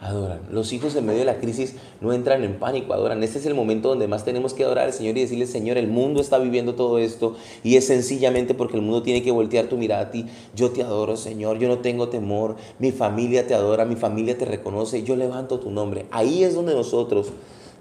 adoran. 0.00 0.40
Los 0.50 0.72
hijos 0.72 0.96
en 0.96 1.04
medio 1.04 1.20
de 1.20 1.24
la 1.26 1.38
crisis 1.38 1.74
no 2.00 2.12
entran 2.12 2.42
en 2.42 2.58
pánico, 2.58 2.94
adoran. 2.94 3.22
Este 3.22 3.38
es 3.38 3.46
el 3.46 3.54
momento 3.54 3.90
donde 3.90 4.08
más 4.08 4.24
tenemos 4.24 4.54
que 4.54 4.64
adorar 4.64 4.86
al 4.86 4.92
Señor 4.92 5.16
y 5.18 5.22
decirle, 5.22 5.46
Señor, 5.46 5.76
el 5.76 5.88
mundo 5.88 6.20
está 6.20 6.38
viviendo 6.38 6.74
todo 6.74 6.98
esto 6.98 7.36
y 7.62 7.76
es 7.76 7.86
sencillamente 7.86 8.54
porque 8.54 8.76
el 8.76 8.82
mundo 8.82 9.02
tiene 9.02 9.22
que 9.22 9.30
voltear 9.30 9.66
tu 9.66 9.76
mirada 9.76 10.04
a 10.04 10.10
ti. 10.10 10.26
Yo 10.56 10.70
te 10.70 10.82
adoro, 10.82 11.16
Señor, 11.16 11.58
yo 11.58 11.68
no 11.68 11.78
tengo 11.78 12.08
temor, 12.08 12.56
mi 12.78 12.92
familia 12.92 13.46
te 13.46 13.54
adora, 13.54 13.84
mi 13.84 13.96
familia 13.96 14.38
te 14.38 14.46
reconoce, 14.46 15.02
yo 15.02 15.16
levanto 15.16 15.60
tu 15.60 15.70
nombre. 15.70 16.06
Ahí 16.10 16.44
es 16.44 16.54
donde 16.54 16.74
nosotros 16.74 17.28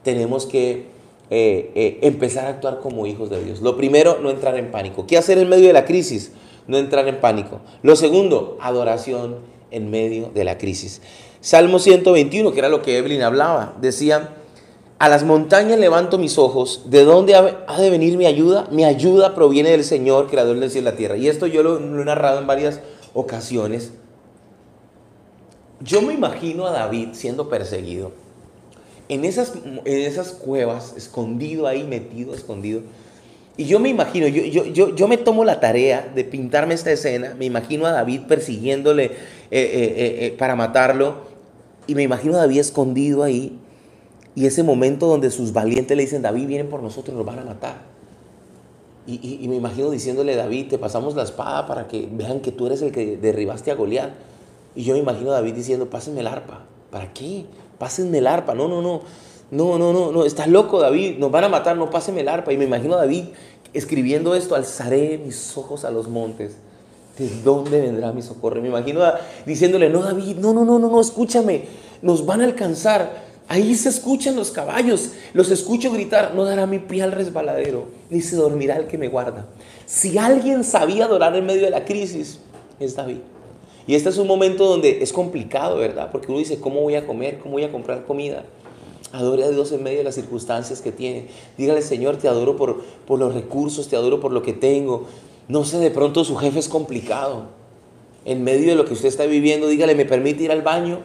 tenemos 0.03 0.45
que 0.45 0.88
eh, 1.29 1.71
eh, 1.75 1.99
empezar 2.01 2.47
a 2.47 2.49
actuar 2.49 2.79
como 2.79 3.05
hijos 3.05 3.29
de 3.29 3.43
Dios. 3.43 3.61
Lo 3.61 3.77
primero, 3.77 4.19
no 4.21 4.29
entrar 4.29 4.57
en 4.57 4.71
pánico. 4.71 5.07
¿Qué 5.07 5.17
hacer 5.17 5.38
en 5.38 5.47
medio 5.47 5.67
de 5.67 5.73
la 5.73 5.85
crisis? 5.85 6.33
No 6.67 6.77
entrar 6.77 7.07
en 7.07 7.19
pánico. 7.21 7.61
Lo 7.81 7.95
segundo, 7.95 8.57
adoración 8.59 9.38
en 9.71 9.89
medio 9.89 10.31
de 10.33 10.43
la 10.43 10.57
crisis. 10.57 11.01
Salmo 11.41 11.79
121, 11.79 12.51
que 12.51 12.60
era 12.60 12.69
lo 12.69 12.81
que 12.81 12.98
Evelyn 12.98 13.22
hablaba, 13.22 13.75
decía, 13.79 14.36
a 15.00 15.08
las 15.08 15.24
montañas 15.24 15.79
levanto 15.79 16.17
mis 16.17 16.38
ojos. 16.38 16.84
¿De 16.88 17.05
dónde 17.05 17.34
ha 17.36 17.79
de 17.79 17.89
venir 17.89 18.17
mi 18.17 18.25
ayuda? 18.25 18.67
Mi 18.69 18.84
ayuda 18.84 19.34
proviene 19.34 19.69
del 19.69 19.86
Señor, 19.86 20.29
creador 20.29 20.60
del 20.60 20.69
cielo 20.69 20.89
y 20.89 20.91
la 20.91 20.98
tierra. 20.98 21.17
Y 21.17 21.29
esto 21.29 21.48
yo 21.48 21.63
lo, 21.63 21.77
he 21.77 22.05
narrado 22.05 22.39
en 22.39 22.48
varias 22.48 22.81
ocasiones. 23.13 23.91
Yo 25.79 26.01
me 26.01 26.13
imagino 26.13 26.67
a 26.67 26.72
David 26.72 27.10
siendo 27.13 27.48
perseguido. 27.48 28.12
En 29.08 29.24
esas, 29.24 29.53
en 29.55 29.81
esas 29.86 30.31
cuevas, 30.31 30.93
escondido 30.98 31.65
ahí, 31.65 31.86
metido, 31.86 32.36
escondido. 32.36 32.81
Y 33.55 33.65
yo 33.65 33.79
me 33.79 33.89
imagino, 33.89 34.27
yo, 34.27 34.43
yo, 34.43 34.65
yo, 34.65 34.93
yo 34.93 35.08
me 35.08 35.17
tomo 35.17 35.46
la 35.46 35.62
tarea 35.62 36.12
de 36.13 36.25
pintarme 36.25 36.74
esta 36.74 36.91
escena. 36.91 37.36
Me 37.39 37.46
imagino 37.46 37.86
a 37.86 37.91
David 37.91 38.22
persiguiéndole 38.27 39.12
eh, 39.51 39.61
eh, 39.61 40.25
eh, 40.25 40.35
para 40.37 40.55
matarlo. 40.55 41.29
Y 41.87 41.95
me 41.95 42.03
imagino 42.03 42.35
a 42.35 42.39
David 42.39 42.59
escondido 42.59 43.23
ahí 43.23 43.59
y 44.35 44.45
ese 44.45 44.63
momento 44.63 45.07
donde 45.07 45.31
sus 45.31 45.53
valientes 45.53 45.97
le 45.97 46.03
dicen, 46.03 46.21
David, 46.21 46.47
vienen 46.47 46.69
por 46.69 46.83
nosotros, 46.83 47.17
nos 47.17 47.25
van 47.25 47.39
a 47.39 47.43
matar. 47.43 47.89
Y, 49.07 49.47
me 49.49 49.55
imagino 49.55 49.89
diciéndole, 49.89 50.35
David, 50.35 50.67
te 50.69 50.77
pasamos 50.77 51.15
la 51.15 51.23
espada 51.23 51.65
para 51.65 51.87
que 51.87 52.07
vean 52.11 52.41
que 52.41 52.51
tú 52.51 52.67
eres 52.67 52.83
el 52.83 52.91
que 52.91 53.17
derribaste 53.17 53.71
a 53.71 53.75
Goliat. 53.75 54.11
Y 54.75 54.83
yo 54.83 54.93
me 54.93 54.99
imagino 54.99 55.31
a 55.31 55.33
David 55.33 55.55
diciendo, 55.55 55.89
pásenme 55.89 56.19
el 56.19 56.27
arpa. 56.27 56.65
¿Para 56.91 57.11
qué? 57.11 57.45
Pásenme 57.79 58.19
el 58.19 58.27
arpa. 58.27 58.53
No, 58.53 58.67
no, 58.67 58.83
no. 58.83 59.01
No, 59.49 59.79
no, 59.79 59.93
no, 59.93 60.11
no. 60.11 60.25
Estás 60.25 60.47
loco, 60.47 60.79
David. 60.79 61.17
Nos 61.17 61.31
van 61.31 61.45
a 61.45 61.49
matar, 61.49 61.75
no 61.75 61.89
pásenme 61.89 62.21
el 62.21 62.29
arpa. 62.29 62.53
Y 62.53 62.57
me 62.57 62.65
imagino 62.65 62.93
a 62.93 62.97
David 62.97 63.25
escribiendo 63.73 64.35
esto, 64.35 64.53
alzaré 64.53 65.17
mis 65.17 65.57
ojos 65.57 65.85
a 65.85 65.91
los 65.91 66.07
montes. 66.07 66.57
¿De 67.19 67.29
dónde 67.43 67.81
vendrá 67.81 68.11
mi 68.11 68.21
socorro? 68.21 68.61
Me 68.61 68.69
imagino 68.69 69.01
diciéndole, 69.45 69.89
no, 69.89 70.01
David, 70.01 70.38
no, 70.38 70.53
no, 70.53 70.65
no, 70.65 70.79
no, 70.79 70.89
no, 70.89 71.01
escúchame. 71.01 71.65
Nos 72.01 72.25
van 72.25 72.41
a 72.41 72.45
alcanzar 72.45 73.29
Ahí 73.49 73.73
se 73.73 73.89
escuchan 73.89 74.35
los 74.35 74.51
caballos, 74.51 75.09
los 75.33 75.49
escucho 75.49 75.91
gritar, 75.91 76.35
no 76.35 76.45
dará 76.45 76.67
mi 76.67 76.77
pie 76.77 77.01
al 77.01 77.11
resbaladero, 77.11 77.85
ni 78.11 78.21
se 78.21 78.35
dormirá 78.35 78.77
el 78.77 78.85
que 78.85 78.99
me 78.99 79.07
guarda. 79.07 79.47
Si 79.88 80.19
alguien 80.19 80.63
sabía 80.63 81.05
adorar 81.05 81.35
en 81.35 81.47
medio 81.47 81.63
de 81.63 81.71
la 81.71 81.83
crisis, 81.83 82.38
es 82.79 82.95
David. 82.95 83.17
Y 83.88 83.95
este 83.95 84.09
es 84.09 84.19
un 84.19 84.27
momento 84.27 84.67
donde 84.67 85.01
es 85.01 85.11
complicado, 85.11 85.77
¿verdad? 85.77 86.11
Porque 86.11 86.27
uno 86.27 86.38
dice, 86.38 86.59
¿cómo 86.59 86.81
voy 86.81 86.93
a 86.93 87.07
comer? 87.07 87.39
¿Cómo 87.39 87.53
voy 87.53 87.63
a 87.63 87.71
comprar 87.71 88.05
comida? 88.05 88.43
Adore 89.13 89.43
a 89.43 89.49
Dios 89.49 89.71
en 89.71 89.81
medio 89.81 89.97
de 89.97 90.03
las 90.03 90.13
circunstancias 90.13 90.79
que 90.81 90.91
tiene. 90.91 91.29
Dígale, 91.57 91.81
Señor, 91.81 92.17
te 92.17 92.27
adoro 92.27 92.55
por, 92.55 92.83
por 93.07 93.17
los 93.17 93.33
recursos, 93.33 93.88
te 93.88 93.95
adoro 93.95 94.19
por 94.19 94.31
lo 94.31 94.43
que 94.43 94.53
tengo. 94.53 95.07
No 95.49 95.65
sé, 95.65 95.79
de 95.79 95.89
pronto 95.89 96.23
su 96.23 96.37
jefe 96.37 96.59
es 96.59 96.69
complicado. 96.69 97.47
En 98.23 98.43
medio 98.43 98.69
de 98.69 98.75
lo 98.75 98.85
que 98.85 98.93
usted 98.93 99.07
está 99.07 99.25
viviendo, 99.25 99.67
dígale, 99.67 99.95
¿me 99.95 100.05
permite 100.05 100.43
ir 100.43 100.51
al 100.51 100.61
baño? 100.61 100.99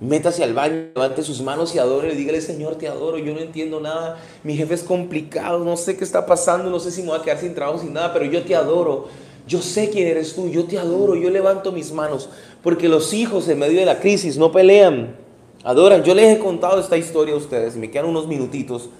Métase 0.00 0.44
al 0.44 0.52
baño, 0.52 0.88
levante 0.94 1.22
sus 1.22 1.40
manos 1.40 1.74
y 1.74 1.78
adore. 1.78 2.14
Dígale, 2.14 2.42
Señor, 2.42 2.76
te 2.76 2.88
adoro. 2.88 3.16
Yo 3.16 3.32
no 3.32 3.40
entiendo 3.40 3.80
nada. 3.80 4.18
Mi 4.44 4.54
jefe 4.54 4.74
es 4.74 4.82
complicado. 4.82 5.64
No 5.64 5.78
sé 5.78 5.96
qué 5.96 6.04
está 6.04 6.26
pasando. 6.26 6.68
No 6.68 6.78
sé 6.78 6.90
si 6.90 7.00
me 7.00 7.08
voy 7.08 7.18
a 7.18 7.22
quedar 7.22 7.38
sin 7.38 7.54
trabajo, 7.54 7.78
sin 7.78 7.94
nada. 7.94 8.12
Pero 8.12 8.26
yo 8.26 8.42
te 8.44 8.54
adoro. 8.54 9.06
Yo 9.48 9.62
sé 9.62 9.88
quién 9.88 10.06
eres 10.08 10.34
tú. 10.34 10.50
Yo 10.50 10.64
te 10.64 10.78
adoro. 10.78 11.14
Yo 11.14 11.30
levanto 11.30 11.72
mis 11.72 11.92
manos. 11.92 12.28
Porque 12.62 12.90
los 12.90 13.14
hijos 13.14 13.48
en 13.48 13.58
medio 13.58 13.80
de 13.80 13.86
la 13.86 13.98
crisis 13.98 14.36
no 14.36 14.52
pelean. 14.52 15.16
Adoran. 15.64 16.02
Yo 16.02 16.14
les 16.14 16.36
he 16.36 16.38
contado 16.38 16.78
esta 16.78 16.98
historia 16.98 17.32
a 17.32 17.38
ustedes. 17.38 17.76
Me 17.76 17.90
quedan 17.90 18.04
unos 18.04 18.28
minutitos. 18.28 18.90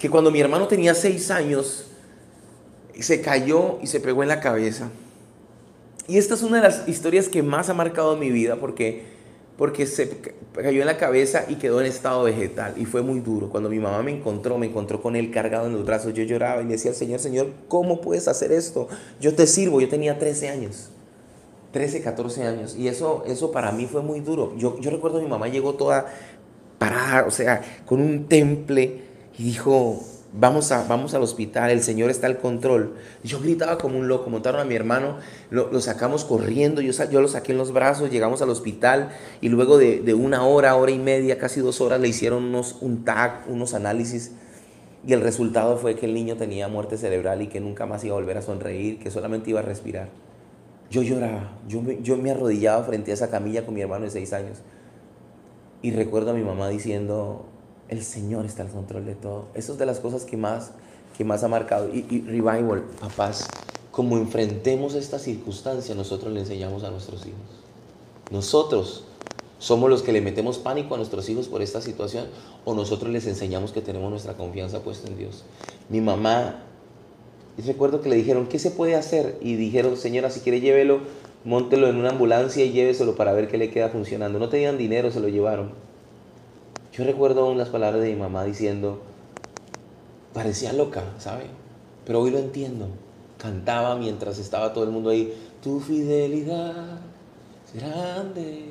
Que 0.00 0.08
cuando 0.08 0.30
mi 0.30 0.40
hermano 0.40 0.66
tenía 0.66 0.94
seis 0.94 1.30
años, 1.30 1.84
se 3.02 3.20
cayó 3.20 3.78
y 3.82 3.86
se 3.86 4.00
pegó 4.00 4.22
en 4.22 4.28
la 4.28 4.40
cabeza. 4.40 4.90
Y 6.08 6.18
esta 6.18 6.34
es 6.34 6.42
una 6.42 6.58
de 6.58 6.62
las 6.62 6.88
historias 6.88 7.28
que 7.28 7.42
más 7.42 7.68
ha 7.68 7.74
marcado 7.74 8.16
mi 8.16 8.30
vida 8.30 8.56
porque 8.56 9.16
porque 9.56 9.86
se 9.86 10.10
cayó 10.54 10.80
en 10.80 10.86
la 10.86 10.98
cabeza 10.98 11.46
y 11.48 11.54
quedó 11.54 11.80
en 11.80 11.86
estado 11.86 12.24
vegetal 12.24 12.74
y 12.76 12.84
fue 12.84 13.02
muy 13.02 13.20
duro. 13.20 13.48
Cuando 13.48 13.70
mi 13.70 13.78
mamá 13.78 14.02
me 14.02 14.10
encontró, 14.10 14.58
me 14.58 14.66
encontró 14.66 15.00
con 15.00 15.16
él 15.16 15.30
cargado 15.30 15.66
en 15.66 15.72
los 15.72 15.84
brazos, 15.84 16.12
yo 16.12 16.24
lloraba 16.24 16.62
y 16.62 16.66
decía 16.66 16.90
al 16.90 16.96
Señor, 16.96 17.20
Señor, 17.20 17.48
¿cómo 17.68 18.00
puedes 18.00 18.28
hacer 18.28 18.52
esto? 18.52 18.88
Yo 19.20 19.34
te 19.34 19.46
sirvo, 19.46 19.80
yo 19.80 19.88
tenía 19.88 20.18
13 20.18 20.50
años, 20.50 20.90
13, 21.72 22.02
14 22.02 22.42
años 22.42 22.76
y 22.76 22.88
eso, 22.88 23.24
eso 23.26 23.50
para 23.50 23.72
mí 23.72 23.86
fue 23.86 24.02
muy 24.02 24.20
duro. 24.20 24.54
Yo, 24.58 24.78
yo 24.78 24.90
recuerdo 24.90 25.20
mi 25.20 25.28
mamá 25.28 25.48
llegó 25.48 25.74
toda 25.74 26.06
parada, 26.78 27.26
o 27.26 27.30
sea, 27.30 27.62
con 27.86 28.00
un 28.00 28.28
temple 28.28 29.00
y 29.38 29.44
dijo, 29.44 30.02
vamos, 30.38 30.72
a, 30.72 30.86
vamos 30.86 31.14
al 31.14 31.22
hospital, 31.22 31.70
el 31.70 31.82
Señor 31.82 32.10
está 32.10 32.26
al 32.26 32.38
control. 32.38 32.94
Yo 33.24 33.40
gritaba 33.40 33.78
como 33.78 33.98
un 33.98 34.08
loco, 34.08 34.30
montaron 34.30 34.60
a 34.60 34.64
mi 34.64 34.74
hermano, 34.74 35.16
lo, 35.50 35.80
sacamos 35.80 36.24
corriendo, 36.24 36.80
yo, 36.80 36.92
yo 37.10 37.20
lo 37.20 37.28
saqué 37.28 37.52
en 37.52 37.58
los 37.58 37.72
brazos, 37.72 38.10
llegamos 38.10 38.42
al 38.42 38.50
hospital 38.50 39.10
y 39.40 39.48
luego 39.48 39.78
de, 39.78 40.14
una 40.14 40.44
hora, 40.44 40.76
hora 40.76 40.90
y 40.90 40.98
media, 40.98 41.38
casi 41.38 41.60
dos 41.60 41.80
horas, 41.80 42.00
le 42.00 42.08
hicieron 42.08 42.44
unos, 42.44 42.76
un 42.80 43.04
TAC, 43.04 43.48
unos 43.48 43.74
análisis. 43.74 44.32
Y 45.06 45.12
el 45.12 45.20
resultado 45.20 45.76
fue 45.76 45.94
que 45.94 46.06
el 46.06 46.14
niño 46.14 46.36
tenía 46.36 46.66
muerte 46.66 46.96
cerebral 46.98 47.40
y 47.40 47.46
que 47.46 47.60
nunca 47.60 47.86
más 47.86 48.02
iba 48.04 48.16
a 48.16 48.18
volver 48.18 48.38
a 48.38 48.42
sonreír, 48.42 48.98
que 48.98 49.10
solamente 49.10 49.50
iba 49.50 49.60
a 49.60 49.62
respirar. 49.62 50.08
Yo 50.90 51.02
lloraba, 51.02 51.58
yo 51.68 51.80
yo 52.02 52.16
me 52.16 52.30
arrodillaba 52.30 52.82
frente 52.84 53.10
a 53.10 53.14
esa 53.14 53.30
camilla 53.30 53.64
con 53.64 53.74
mi 53.74 53.82
hermano 53.82 54.04
de 54.04 54.10
seis 54.10 54.32
años. 54.32 54.58
Y 55.82 55.92
recuerdo 55.92 56.32
a 56.32 56.34
mi 56.34 56.42
mamá 56.42 56.68
diciendo, 56.68 57.46
el 57.88 58.02
Señor 58.02 58.44
está 58.44 58.62
al 58.62 58.68
control 58.68 59.06
de 59.06 59.14
todo. 59.14 59.46
Eso 59.54 59.72
es 59.72 59.78
de 59.78 59.86
las 59.86 60.00
cosas 60.00 60.24
que 60.24 60.36
más, 60.36 60.72
que 61.16 61.24
más 61.24 61.44
ha 61.44 61.48
marcado. 61.48 61.88
Y, 61.92 62.22
revival, 62.22 62.84
papás, 63.00 63.46
como 63.90 64.16
enfrentemos 64.16 64.94
esta 64.94 65.18
circunstancia, 65.18 65.94
nosotros 65.94 66.32
le 66.32 66.40
enseñamos 66.40 66.84
a 66.84 66.90
nuestros 66.90 67.24
hijos. 67.26 67.40
Nosotros 68.30 69.04
somos 69.58 69.88
los 69.88 70.02
que 70.02 70.12
le 70.12 70.20
metemos 70.20 70.58
pánico 70.58 70.94
a 70.94 70.98
nuestros 70.98 71.28
hijos 71.28 71.48
por 71.48 71.62
esta 71.62 71.80
situación 71.80 72.26
o 72.64 72.74
nosotros 72.74 73.10
les 73.10 73.26
enseñamos 73.26 73.72
que 73.72 73.80
tenemos 73.80 74.10
nuestra 74.10 74.34
confianza 74.34 74.80
puesta 74.80 75.08
en 75.08 75.16
Dios. 75.16 75.44
Mi 75.88 76.00
mamá, 76.00 76.62
recuerdo 77.64 78.02
que 78.02 78.08
le 78.08 78.16
dijeron, 78.16 78.48
¿qué 78.48 78.58
se 78.58 78.70
puede 78.70 78.96
hacer? 78.96 79.38
Y 79.40 79.54
dijeron, 79.54 79.96
señora, 79.96 80.30
si 80.30 80.40
quiere 80.40 80.60
llévelo, 80.60 81.00
móntelo 81.44 81.88
en 81.88 81.96
una 81.96 82.10
ambulancia 82.10 82.64
y 82.64 82.72
lléveselo 82.72 83.14
para 83.14 83.32
ver 83.32 83.48
qué 83.48 83.56
le 83.56 83.70
queda 83.70 83.88
funcionando. 83.88 84.38
No 84.38 84.48
tenían 84.48 84.76
dinero, 84.76 85.10
se 85.10 85.20
lo 85.20 85.28
llevaron. 85.28 85.70
Yo 86.96 87.04
recuerdo 87.04 87.42
aún 87.42 87.58
las 87.58 87.68
palabras 87.68 88.00
de 88.00 88.08
mi 88.08 88.16
mamá 88.16 88.44
diciendo, 88.44 89.02
parecía 90.32 90.72
loca, 90.72 91.04
¿sabe? 91.18 91.44
Pero 92.06 92.22
hoy 92.22 92.30
lo 92.30 92.38
entiendo. 92.38 92.88
Cantaba 93.36 93.96
mientras 93.96 94.38
estaba 94.38 94.72
todo 94.72 94.84
el 94.84 94.90
mundo 94.90 95.10
ahí, 95.10 95.30
tu 95.62 95.78
fidelidad 95.78 97.00
es 97.66 97.82
grande, 97.82 98.64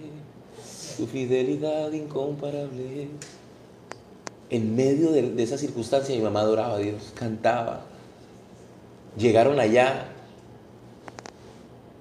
tu 0.98 1.06
fidelidad 1.06 1.92
incomparable. 1.92 3.10
En 4.50 4.76
medio 4.76 5.12
de, 5.12 5.44
esa 5.44 5.60
circunstancia 5.60 6.16
mi 6.16 6.22
mamá 6.24 6.40
adoraba 6.40 6.76
a 6.76 6.80
Dios, 6.80 7.12
cantaba. 7.14 7.82
Llegaron 9.20 9.60
allá 9.60 10.08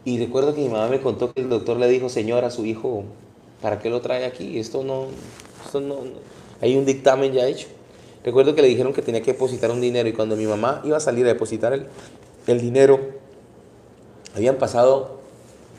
y 0.07 0.19
recuerdo 0.19 0.54
que 0.54 0.62
mi 0.62 0.71
mamá 0.71 0.88
me 0.88 1.02
contó 1.02 1.35
que 1.35 1.43
el 1.43 1.50
doctor 1.50 1.76
le 1.76 1.88
dijo, 1.88 2.09
señora, 2.09 2.50
su 2.50 2.64
hijo, 2.64 3.04
¿para 3.61 3.78
qué 3.78 3.90
lo 3.90 4.00
trae 4.00 4.25
aquí? 4.25 4.59
Esto 4.59 4.85
no, 4.85 5.09
no, 5.75 5.99
hay 6.61 6.76
un 6.76 6.85
dictamen 6.85 7.33
ya 7.33 7.47
hecho. 7.47 7.68
Recuerdo 8.25 8.54
que 8.54 8.62
le 8.62 8.68
dijeron 8.68 8.92
que 8.92 9.02
tenía 9.02 9.23
que 9.23 9.33
depositar 9.33 9.71
un 9.71 9.80
dinero 9.80 10.09
y 10.09 10.12
cuando 10.12 10.37
mi 10.37 10.47
mamá 10.47 10.80
iba 10.85 10.97
a 10.97 11.00
salir 11.00 11.26
a 11.26 11.28
depositar 11.28 11.73
el, 11.73 11.87
el 12.47 12.61
dinero, 12.61 13.00
habían 14.35 14.56
pasado, 14.56 15.21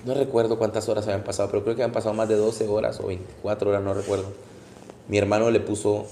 no 0.05 0.13
recuerdo 0.13 0.57
cuántas 0.57 0.87
horas 0.87 1.05
habían 1.05 1.23
pasado, 1.23 1.49
pero 1.49 1.63
creo 1.63 1.75
que 1.75 1.81
habían 1.81 1.93
pasado 1.93 2.13
más 2.13 2.29
de 2.29 2.35
12 2.35 2.67
horas 2.67 2.99
o 2.99 3.07
24 3.07 3.69
horas, 3.69 3.83
no 3.83 3.93
recuerdo. 3.93 4.25
Mi 5.07 5.17
hermano 5.17 5.49
le 5.49 5.59
puso 5.59 6.05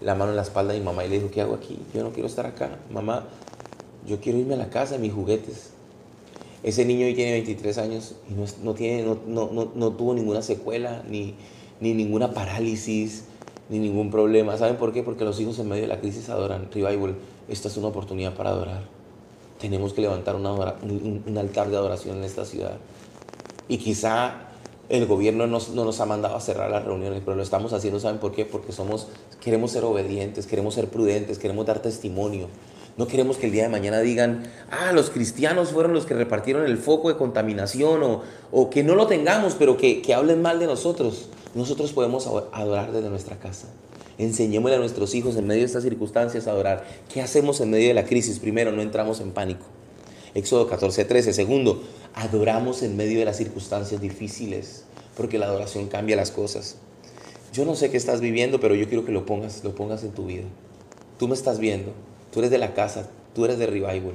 la 0.00 0.14
mano 0.14 0.30
en 0.30 0.36
la 0.36 0.42
espalda 0.42 0.72
de 0.72 0.78
mi 0.78 0.84
mamá 0.84 1.04
y 1.04 1.08
le 1.08 1.16
dijo, 1.16 1.30
¿qué 1.30 1.40
hago 1.40 1.54
aquí? 1.54 1.78
Yo 1.94 2.02
no 2.02 2.10
quiero 2.10 2.28
estar 2.28 2.46
acá. 2.46 2.78
Mamá, 2.90 3.24
yo 4.06 4.20
quiero 4.20 4.38
irme 4.38 4.54
a 4.54 4.58
la 4.58 4.68
casa, 4.68 4.98
mis 4.98 5.12
juguetes. 5.12 5.70
Ese 6.62 6.84
niño 6.84 7.06
hoy 7.06 7.14
tiene 7.14 7.32
23 7.32 7.78
años 7.78 8.14
y 8.30 8.34
no, 8.34 8.44
no 8.62 8.74
tiene, 8.74 9.02
no, 9.02 9.18
no, 9.26 9.70
no, 9.74 9.90
tuvo 9.92 10.14
ninguna 10.14 10.42
secuela, 10.42 11.02
ni, 11.08 11.34
ni 11.84 11.92
ninguna 11.92 12.32
parálisis, 12.32 13.24
ni 13.68 13.78
ningún 13.78 14.10
problema. 14.10 14.56
¿Saben 14.56 14.76
por 14.76 14.94
qué? 14.94 15.02
Porque 15.02 15.22
los 15.24 15.38
hijos 15.38 15.58
en 15.58 15.68
medio 15.68 15.82
de 15.82 15.88
la 15.88 16.00
crisis 16.00 16.30
adoran. 16.30 16.70
Revival, 16.72 17.14
esta 17.46 17.68
es 17.68 17.76
una 17.76 17.88
oportunidad 17.88 18.34
para 18.34 18.50
adorar. 18.50 18.84
Tenemos 19.60 19.92
que 19.92 20.00
levantar 20.00 20.34
un, 20.34 21.38
altar 21.38 21.68
de 21.68 21.76
adoración 21.76 22.16
en 22.16 22.24
esta 22.24 22.46
ciudad. 22.46 22.78
Y 23.68 23.76
quizá 23.76 24.48
el 24.88 25.04
gobierno 25.04 25.46
no 25.46 25.58
nos 25.84 26.00
ha 26.00 26.06
mandado 26.06 26.36
a 26.36 26.40
cerrar 26.40 26.70
las 26.70 26.86
reuniones, 26.86 27.20
pero 27.22 27.36
lo 27.36 27.42
estamos 27.42 27.74
haciendo, 27.74 28.00
¿saben 28.00 28.18
por 28.18 28.32
qué? 28.32 28.46
Porque 28.46 28.72
somos, 28.72 29.08
queremos 29.42 29.70
ser 29.70 29.84
obedientes, 29.84 30.46
queremos 30.46 30.72
ser 30.72 30.88
prudentes, 30.88 31.38
queremos 31.38 31.66
dar 31.66 31.80
testimonio. 31.80 32.48
No 32.96 33.06
queremos 33.06 33.36
que 33.36 33.46
el 33.46 33.52
día 33.52 33.64
de 33.64 33.68
mañana 33.68 34.00
digan, 34.00 34.44
ah, 34.70 34.92
los 34.92 35.10
cristianos 35.10 35.70
fueron 35.70 35.92
los 35.92 36.06
que 36.06 36.14
repartieron 36.14 36.64
el 36.64 36.78
foco 36.78 37.08
de 37.08 37.16
contaminación 37.16 38.02
o, 38.02 38.22
o 38.52 38.70
que 38.70 38.82
no 38.82 38.94
lo 38.94 39.06
tengamos, 39.06 39.54
pero 39.58 39.76
que, 39.76 40.00
que 40.00 40.14
hablen 40.14 40.40
mal 40.40 40.58
de 40.60 40.66
nosotros. 40.66 41.28
Nosotros 41.54 41.92
podemos 41.92 42.26
adorar 42.26 42.92
desde 42.92 43.10
nuestra 43.10 43.38
casa. 43.38 43.68
Enseñémosle 44.18 44.76
a 44.76 44.80
nuestros 44.80 45.14
hijos 45.14 45.36
en 45.36 45.46
medio 45.46 45.60
de 45.60 45.66
estas 45.66 45.84
circunstancias 45.84 46.46
a 46.46 46.50
adorar. 46.50 46.84
¿Qué 47.12 47.20
hacemos 47.20 47.60
en 47.60 47.70
medio 47.70 47.88
de 47.88 47.94
la 47.94 48.04
crisis? 48.04 48.38
Primero, 48.38 48.72
no 48.72 48.82
entramos 48.82 49.20
en 49.20 49.30
pánico. 49.30 49.64
Éxodo 50.34 50.68
14, 50.68 51.04
13. 51.04 51.32
Segundo, 51.32 51.82
adoramos 52.14 52.82
en 52.82 52.96
medio 52.96 53.20
de 53.20 53.24
las 53.24 53.36
circunstancias 53.36 54.00
difíciles, 54.00 54.84
porque 55.16 55.38
la 55.38 55.46
adoración 55.46 55.86
cambia 55.86 56.16
las 56.16 56.32
cosas. 56.32 56.76
Yo 57.52 57.64
no 57.64 57.76
sé 57.76 57.90
qué 57.90 57.96
estás 57.96 58.20
viviendo, 58.20 58.58
pero 58.58 58.74
yo 58.74 58.88
quiero 58.88 59.04
que 59.04 59.12
lo 59.12 59.24
pongas, 59.24 59.62
lo 59.62 59.76
pongas 59.76 60.02
en 60.02 60.10
tu 60.10 60.26
vida. 60.26 60.42
Tú 61.18 61.28
me 61.28 61.34
estás 61.34 61.60
viendo, 61.60 61.92
tú 62.32 62.40
eres 62.40 62.50
de 62.50 62.58
la 62.58 62.74
casa, 62.74 63.08
tú 63.32 63.44
eres 63.44 63.58
de 63.58 63.66
Revival. 63.66 64.14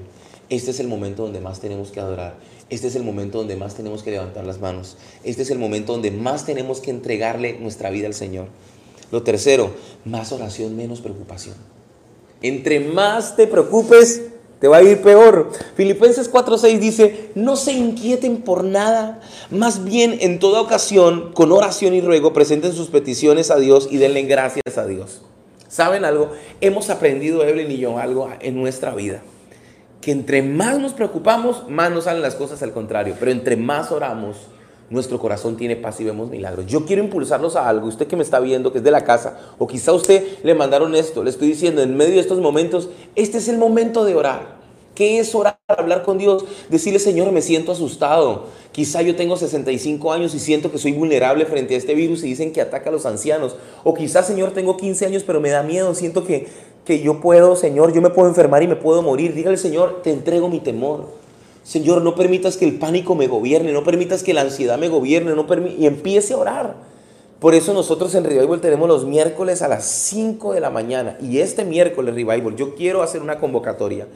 Este 0.49 0.71
es 0.71 0.79
el 0.81 0.89
momento 0.89 1.23
donde 1.23 1.39
más 1.39 1.61
tenemos 1.61 1.91
que 1.91 2.01
adorar. 2.01 2.35
Este 2.69 2.87
es 2.87 2.95
el 2.95 3.03
momento 3.03 3.39
donde 3.39 3.55
más 3.55 3.75
tenemos 3.75 4.03
que 4.03 4.11
levantar 4.11 4.45
las 4.45 4.59
manos. 4.59 4.97
Este 5.23 5.41
es 5.41 5.49
el 5.49 5.57
momento 5.57 5.93
donde 5.93 6.11
más 6.11 6.45
tenemos 6.45 6.81
que 6.81 6.91
entregarle 6.91 7.57
nuestra 7.59 7.89
vida 7.89 8.07
al 8.07 8.13
Señor. 8.13 8.47
Lo 9.11 9.23
tercero, 9.23 9.71
más 10.05 10.31
oración, 10.31 10.75
menos 10.77 11.01
preocupación. 11.01 11.55
Entre 12.41 12.79
más 12.79 13.35
te 13.35 13.47
preocupes, 13.47 14.21
te 14.59 14.67
va 14.67 14.77
a 14.77 14.83
ir 14.83 15.01
peor. 15.01 15.51
Filipenses 15.75 16.31
4:6 16.31 16.79
dice, 16.79 17.31
no 17.33 17.55
se 17.55 17.73
inquieten 17.73 18.37
por 18.37 18.63
nada, 18.63 19.21
más 19.49 19.83
bien 19.83 20.17
en 20.21 20.39
toda 20.39 20.61
ocasión, 20.61 21.31
con 21.33 21.51
oración 21.51 21.93
y 21.93 22.01
ruego, 22.01 22.33
presenten 22.33 22.73
sus 22.73 22.89
peticiones 22.89 23.51
a 23.51 23.57
Dios 23.57 23.87
y 23.89 23.97
denle 23.97 24.23
gracias 24.23 24.77
a 24.77 24.85
Dios. 24.85 25.21
¿Saben 25.67 26.03
algo? 26.03 26.31
Hemos 26.61 26.89
aprendido, 26.89 27.43
Evelyn 27.43 27.71
y 27.71 27.77
yo, 27.77 27.97
algo 27.97 28.29
en 28.41 28.55
nuestra 28.55 28.93
vida. 28.93 29.21
Que 30.01 30.11
entre 30.11 30.41
más 30.41 30.79
nos 30.79 30.93
preocupamos, 30.93 31.69
más 31.69 31.91
nos 31.91 32.05
salen 32.05 32.21
las 32.21 32.35
cosas 32.35 32.61
al 32.63 32.71
contrario. 32.71 33.15
Pero 33.19 33.31
entre 33.31 33.55
más 33.57 33.91
oramos, 33.91 34.37
nuestro 34.89 35.19
corazón 35.19 35.57
tiene 35.57 35.75
paz 35.75 35.99
y 35.99 36.03
vemos 36.03 36.29
milagros. 36.29 36.65
Yo 36.65 36.85
quiero 36.85 37.03
impulsarlos 37.03 37.55
a 37.55 37.67
algo. 37.67 37.87
Usted 37.87 38.07
que 38.07 38.15
me 38.15 38.23
está 38.23 38.39
viendo, 38.39 38.71
que 38.71 38.79
es 38.79 38.83
de 38.83 38.91
la 38.91 39.03
casa, 39.03 39.37
o 39.57 39.67
quizá 39.67 39.93
usted 39.93 40.39
le 40.43 40.55
mandaron 40.55 40.95
esto, 40.95 41.23
le 41.23 41.29
estoy 41.29 41.49
diciendo, 41.49 41.81
en 41.81 41.95
medio 41.95 42.15
de 42.15 42.21
estos 42.21 42.39
momentos, 42.39 42.89
este 43.15 43.37
es 43.37 43.47
el 43.47 43.57
momento 43.57 44.03
de 44.05 44.15
orar. 44.15 44.59
¿Qué 44.95 45.19
es 45.19 45.33
orar? 45.33 45.57
Hablar 45.67 46.03
con 46.03 46.17
Dios, 46.17 46.43
decirle, 46.69 46.99
Señor, 46.99 47.31
me 47.31 47.41
siento 47.41 47.71
asustado. 47.71 48.47
Quizá 48.71 49.01
yo 49.01 49.15
tengo 49.15 49.37
65 49.37 50.11
años 50.11 50.33
y 50.33 50.39
siento 50.39 50.71
que 50.71 50.77
soy 50.77 50.91
vulnerable 50.91 51.45
frente 51.45 51.75
a 51.75 51.77
este 51.77 51.93
virus 51.93 52.23
y 52.23 52.27
dicen 52.27 52.51
que 52.51 52.59
ataca 52.59 52.89
a 52.89 52.91
los 52.91 53.05
ancianos. 53.05 53.55
O 53.83 53.93
quizá, 53.93 54.23
Señor, 54.23 54.51
tengo 54.51 54.75
15 54.75 55.05
años, 55.05 55.23
pero 55.25 55.39
me 55.39 55.51
da 55.51 55.63
miedo, 55.63 55.93
siento 55.95 56.25
que, 56.25 56.47
que 56.89 57.01
yo 57.01 57.21
puedo, 57.21 57.55
Señor, 57.55 57.93
yo 57.93 58.01
me 58.01 58.09
puedo 58.09 58.27
enfermar 58.27 58.63
y 58.63 58.67
me 58.67 58.75
puedo 58.75 59.03
morir. 59.03 59.35
Dígale, 59.35 59.57
Señor, 59.57 60.01
te 60.01 60.11
entrego 60.11 60.49
mi 60.49 60.59
temor. 60.59 61.05
Señor, 61.61 62.01
no 62.01 62.15
permitas 62.15 62.57
que 62.57 62.65
el 62.65 62.79
pánico 62.79 63.13
me 63.13 63.27
gobierne, 63.27 63.71
no 63.71 63.83
permitas 63.83 64.23
que 64.23 64.33
la 64.33 64.41
ansiedad 64.41 64.79
me 64.79 64.89
gobierne, 64.89 65.35
no 65.35 65.45
y 65.77 65.85
empiece 65.85 66.33
a 66.33 66.37
orar. 66.37 66.75
Por 67.39 67.53
eso 67.53 67.75
nosotros 67.75 68.15
en 68.15 68.23
Revival 68.23 68.59
tenemos 68.59 68.87
los 68.87 69.05
miércoles 69.05 69.61
a 69.61 69.67
las 69.67 69.85
5 69.85 70.53
de 70.53 70.61
la 70.61 70.71
mañana. 70.71 71.15
Y 71.21 71.41
este 71.41 71.63
miércoles 71.63 72.15
Revival, 72.15 72.55
yo 72.55 72.73
quiero 72.73 73.03
hacer 73.03 73.21
una 73.21 73.37
convocatoria. 73.37 74.07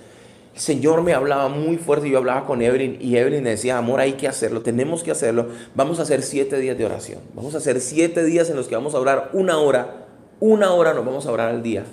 El 0.55 0.59
Señor 0.59 1.03
me 1.03 1.13
hablaba 1.13 1.49
muy 1.49 1.77
fuerte, 1.77 2.09
yo 2.09 2.17
hablaba 2.17 2.47
con 2.47 2.63
Evelyn 2.63 2.97
y 2.99 3.17
Evelyn 3.17 3.43
decía, 3.43 3.77
amor, 3.77 3.99
hay 3.99 4.13
que 4.13 4.27
hacerlo, 4.27 4.61
tenemos 4.61 5.03
que 5.03 5.11
hacerlo. 5.11 5.45
Vamos 5.75 5.99
a 5.99 6.01
hacer 6.01 6.23
siete 6.23 6.57
días 6.57 6.75
de 6.75 6.85
oración. 6.85 7.19
Vamos 7.35 7.53
a 7.53 7.59
hacer 7.59 7.81
siete 7.81 8.23
días 8.23 8.49
en 8.49 8.55
los 8.55 8.67
que 8.67 8.73
vamos 8.73 8.95
a 8.95 8.99
orar 8.99 9.29
una 9.33 9.59
hora, 9.59 10.07
una 10.39 10.73
hora 10.73 10.95
nos 10.95 11.05
vamos 11.05 11.27
a 11.27 11.31
orar 11.31 11.49
al 11.49 11.61
día 11.61 11.85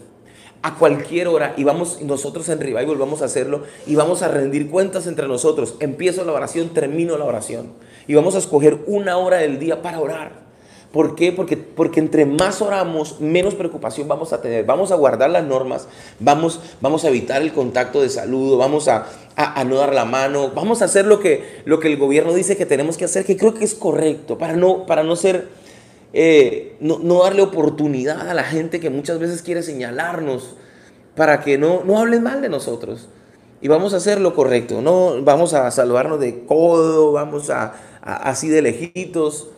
a 0.62 0.75
cualquier 0.75 1.29
hora 1.29 1.55
y 1.57 1.64
vamos 1.64 2.02
nosotros 2.02 2.49
en 2.49 2.61
Revival 2.61 2.97
vamos 2.97 3.23
a 3.23 3.26
hacerlo 3.26 3.62
y 3.87 3.95
vamos 3.97 4.23
a 4.23 4.29
rendir 4.29 4.71
cuentas 4.71 5.07
entre 5.07 5.26
nosotros. 5.26 5.75
Empiezo 5.81 6.25
la 6.25 6.33
oración, 6.33 6.71
termino 6.71 7.17
la 7.17 7.25
oración 7.25 7.73
y 8.07 8.14
vamos 8.14 8.35
a 8.35 8.38
escoger 8.38 8.79
una 8.87 9.17
hora 9.17 9.38
del 9.38 9.59
día 9.59 9.83
para 9.83 10.00
orar. 10.00 10.50
¿Por 10.93 11.14
qué? 11.14 11.31
Porque, 11.31 11.57
porque 11.57 12.00
entre 12.00 12.26
más 12.26 12.61
oramos, 12.61 13.21
menos 13.21 13.55
preocupación 13.55 14.09
vamos 14.09 14.33
a 14.33 14.43
tener. 14.43 14.64
Vamos 14.64 14.90
a 14.90 14.97
guardar 14.97 15.31
las 15.31 15.45
normas, 15.45 15.87
vamos, 16.19 16.61
vamos 16.81 17.05
a 17.05 17.09
evitar 17.09 17.43
el 17.43 17.52
contacto 17.52 18.02
de 18.02 18.09
saludo, 18.09 18.59
vamos 18.59 18.88
a, 18.88 19.07
a, 19.37 19.62
no 19.62 19.76
dar 19.76 19.95
la 19.95 20.05
mano, 20.05 20.50
vamos 20.52 20.83
a 20.83 20.87
hacer 20.87 21.07
lo 21.07 21.21
que, 21.21 21.62
lo 21.64 21.79
que 21.79 21.87
el 21.87 21.97
gobierno 21.97 22.35
dice 22.35 22.57
que 22.57 22.67
tenemos 22.67 22.97
que 22.97 23.05
hacer, 23.05 23.25
que 23.25 23.37
creo 23.37 23.55
que 23.55 23.64
es 23.64 23.75
correcto, 23.75 24.37
para 24.37 24.55
no, 24.57 24.85
para 24.85 25.05
no 25.05 25.14
ser 25.14 25.60
eh, 26.12 26.76
no, 26.81 27.23
darle 27.23 27.43
oportunidad 27.43 28.29
a 28.29 28.35
la 28.35 28.45
gente 28.45 28.81
que 28.81 28.90
muchas 28.90 29.19
veces 29.19 29.43
quiere 29.43 29.62
señalarnos 29.62 30.57
para 31.14 31.40
que 31.40 31.59
no, 31.59 31.85
no 31.85 31.99
hablen 31.99 32.23
mal 32.23 32.43
de 32.43 32.49
nosotros. 32.49 33.09
Y 33.61 33.69
vamos 33.69 33.93
a 33.93 33.99
hacer 33.99 34.20
lo 34.20 34.35
correcto, 34.35 34.81
no 34.81 35.23
vamos 35.23 35.53
a 35.53 35.70
saludarnos 35.70 36.18
de 36.18 36.44
codo, 36.46 37.12
vamos 37.12 37.51
a, 37.51 37.75
así 38.01 38.49
de 38.49 38.62
lejitos, 38.62 39.49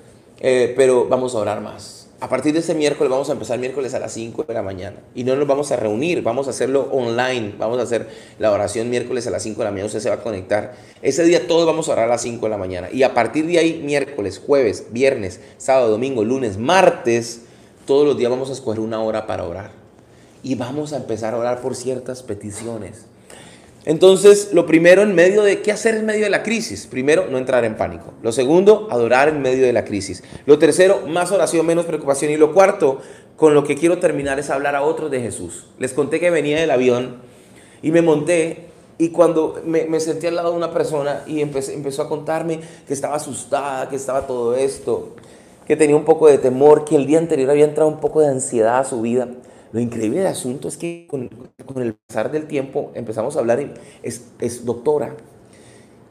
eh, 0.41 0.75
pero 0.77 1.07
vamos 1.09 1.35
a 1.35 1.38
orar 1.38 1.61
más. 1.61 2.02
A 2.23 2.29
partir 2.29 2.53
de 2.53 2.61
este 2.61 2.77
miércoles 2.77 3.11
vamos 3.11 3.29
a 3.31 3.33
empezar 3.33 3.59
miércoles 3.59 3.95
a 3.95 3.99
las 3.99 4.13
5 4.13 4.45
de 4.45 4.55
la 4.55 4.63
mañana 4.63 4.95
y 5.13 5.25
no 5.25 5.35
nos 5.35 5.45
vamos 5.45 5.73
a 5.73 5.77
reunir, 5.77 6.23
vamos 6.23 6.47
a 6.47 6.51
hacerlo 6.51 6.89
online, 6.93 7.57
vamos 7.59 7.81
a 7.81 7.83
hacer 7.83 8.09
la 8.39 8.53
oración 8.53 8.89
miércoles 8.91 9.27
a 9.27 9.33
las 9.33 9.43
5 9.43 9.59
de 9.59 9.65
la 9.65 9.71
mañana, 9.73 9.87
usted 9.87 9.99
se 9.99 10.09
va 10.09 10.15
a 10.15 10.23
conectar. 10.23 10.77
Ese 11.03 11.25
día 11.25 11.49
todos 11.49 11.67
vamos 11.67 11.89
a 11.89 11.95
orar 11.95 12.05
a 12.05 12.11
las 12.11 12.23
5 12.23 12.47
de 12.47 12.51
la 12.51 12.59
mañana 12.59 12.89
y 12.93 13.03
a 13.03 13.13
partir 13.13 13.49
de 13.49 13.59
ahí 13.59 13.83
miércoles, 13.85 14.41
jueves, 14.47 14.87
viernes, 14.93 15.41
sábado, 15.57 15.91
domingo, 15.91 16.23
lunes, 16.23 16.59
martes, 16.59 17.41
todos 17.87 18.07
los 18.07 18.17
días 18.17 18.31
vamos 18.31 18.51
a 18.51 18.53
escoger 18.53 18.79
una 18.79 19.03
hora 19.03 19.27
para 19.27 19.43
orar 19.43 19.73
y 20.45 20.55
vamos 20.55 20.93
a 20.93 20.99
empezar 20.99 21.35
a 21.35 21.39
orar 21.39 21.61
por 21.61 21.75
ciertas 21.75 22.23
peticiones. 22.23 23.07
Entonces, 23.85 24.51
lo 24.53 24.64
primero 24.64 25.03
en 25.03 25.14
medio 25.14 25.42
de, 25.42 25.61
¿qué 25.61 25.73
hacer 25.73 25.97
en 25.97 26.07
medio 26.07 26.25
de 26.25 26.31
la 26.31 26.42
crisis? 26.42 26.87
Primero, 26.87 27.27
no 27.29 27.38
entrar 27.38 27.64
en 27.64 27.77
pánico. 27.77 28.12
Lo 28.23 28.31
segundo, 28.31 28.87
adorar 28.90 29.29
en 29.29 29.42
medio 29.42 29.66
de 29.66 29.73
la 29.73 29.85
crisis. 29.85 30.23
Lo 30.47 30.59
tercero, 30.59 31.03
más 31.09 31.33
oración, 31.33 31.66
menos 31.66 31.87
preocupación. 31.87 32.31
Y 32.31 32.37
lo 32.37 32.55
cuarto, 32.55 33.01
con 33.37 33.55
lo 33.55 33.64
que 33.64 33.75
quiero 33.75 33.99
terminar 33.99 34.38
es 34.38 34.51
hablar 34.51 34.77
a 34.77 34.83
otros 34.83 35.11
de 35.11 35.21
Jesús. 35.21 35.66
Les 35.79 35.92
conté 35.92 36.21
que 36.21 36.31
venía 36.31 36.61
del 36.61 36.71
avión 36.71 37.16
y 37.83 37.90
me 37.90 38.03
monté 38.03 38.68
y 38.99 39.09
cuando 39.09 39.61
me, 39.66 39.85
me 39.87 39.99
senté 39.99 40.29
al 40.29 40.37
lado 40.37 40.53
de 40.53 40.57
una 40.57 40.73
persona 40.73 41.25
y 41.27 41.40
empezó 41.40 42.03
a 42.03 42.09
contarme 42.09 42.61
que 42.87 42.95
estaba 42.95 43.16
asustada, 43.16 43.88
que 43.88 43.97
estaba 43.97 44.29
todo 44.29 44.55
esto, 44.55 45.16
que 45.66 45.75
tenía 45.75 45.97
un 45.97 46.05
poco 46.05 46.29
de 46.29 46.38
temor, 46.38 46.85
que 46.85 46.95
el 46.95 47.07
día 47.07 47.18
anterior 47.18 47.51
había 47.51 47.64
entrado 47.64 47.90
un 47.90 47.99
poco 47.99 48.21
de 48.21 48.29
ansiedad 48.29 48.79
a 48.79 48.85
su 48.85 49.01
vida. 49.01 49.27
Lo 49.73 49.81
increíble 49.81 50.19
del 50.19 50.27
asunto 50.27 50.69
es 50.69 50.77
que 50.77 51.07
con, 51.09 51.31
el 51.77 51.95
pasar 51.95 52.31
del 52.31 52.47
tiempo 52.47 52.93
empezamos 52.95 53.37
a 53.37 53.41
hablar, 53.41 53.61
y 53.61 53.73
es, 54.03 54.65
doctora, 54.65 55.17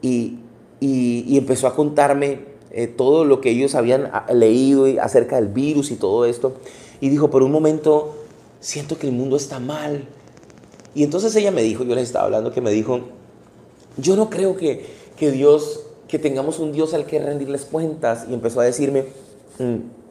y, 0.00 0.38
empezó 0.80 1.68
a 1.68 1.76
contarme 1.76 2.40
eh, 2.72 2.88
todo 2.88 3.24
lo 3.24 3.40
que 3.40 3.50
ellos 3.50 3.76
habían 3.76 4.10
ah, 4.12 4.26
leído 4.32 4.86
acerca 5.00 5.36
del 5.36 5.46
virus 5.46 5.92
y 5.92 5.96
todo 5.96 6.24
esto. 6.24 6.54
Y 7.00 7.08
dijo, 7.08 7.30
por 7.30 7.44
un 7.44 7.52
momento, 7.52 8.16
siento 8.58 8.98
que 8.98 9.06
el 9.06 9.12
mundo 9.12 9.36
está 9.36 9.60
mal. 9.60 10.08
Y 10.94 11.04
entonces 11.04 11.34
ella 11.36 11.52
me 11.52 11.62
dijo, 11.62 11.84
yo 11.84 11.94
les 11.94 12.04
estaba 12.04 12.24
hablando, 12.24 12.52
que 12.52 12.60
me 12.60 12.72
dijo, 12.72 13.00
yo 13.96 14.16
no 14.16 14.28
creo 14.28 14.56
que, 14.56 14.86
que 15.16 15.30
Dios, 15.30 15.84
que 16.08 16.18
tengamos 16.18 16.58
un 16.58 16.72
Dios 16.72 16.94
al 16.94 17.06
que 17.06 17.20
rendirles 17.20 17.64
cuentas. 17.64 18.26
Y 18.28 18.34
empezó 18.34 18.60
a 18.60 18.64
decirme, 18.64 19.04
mm, 19.60 20.01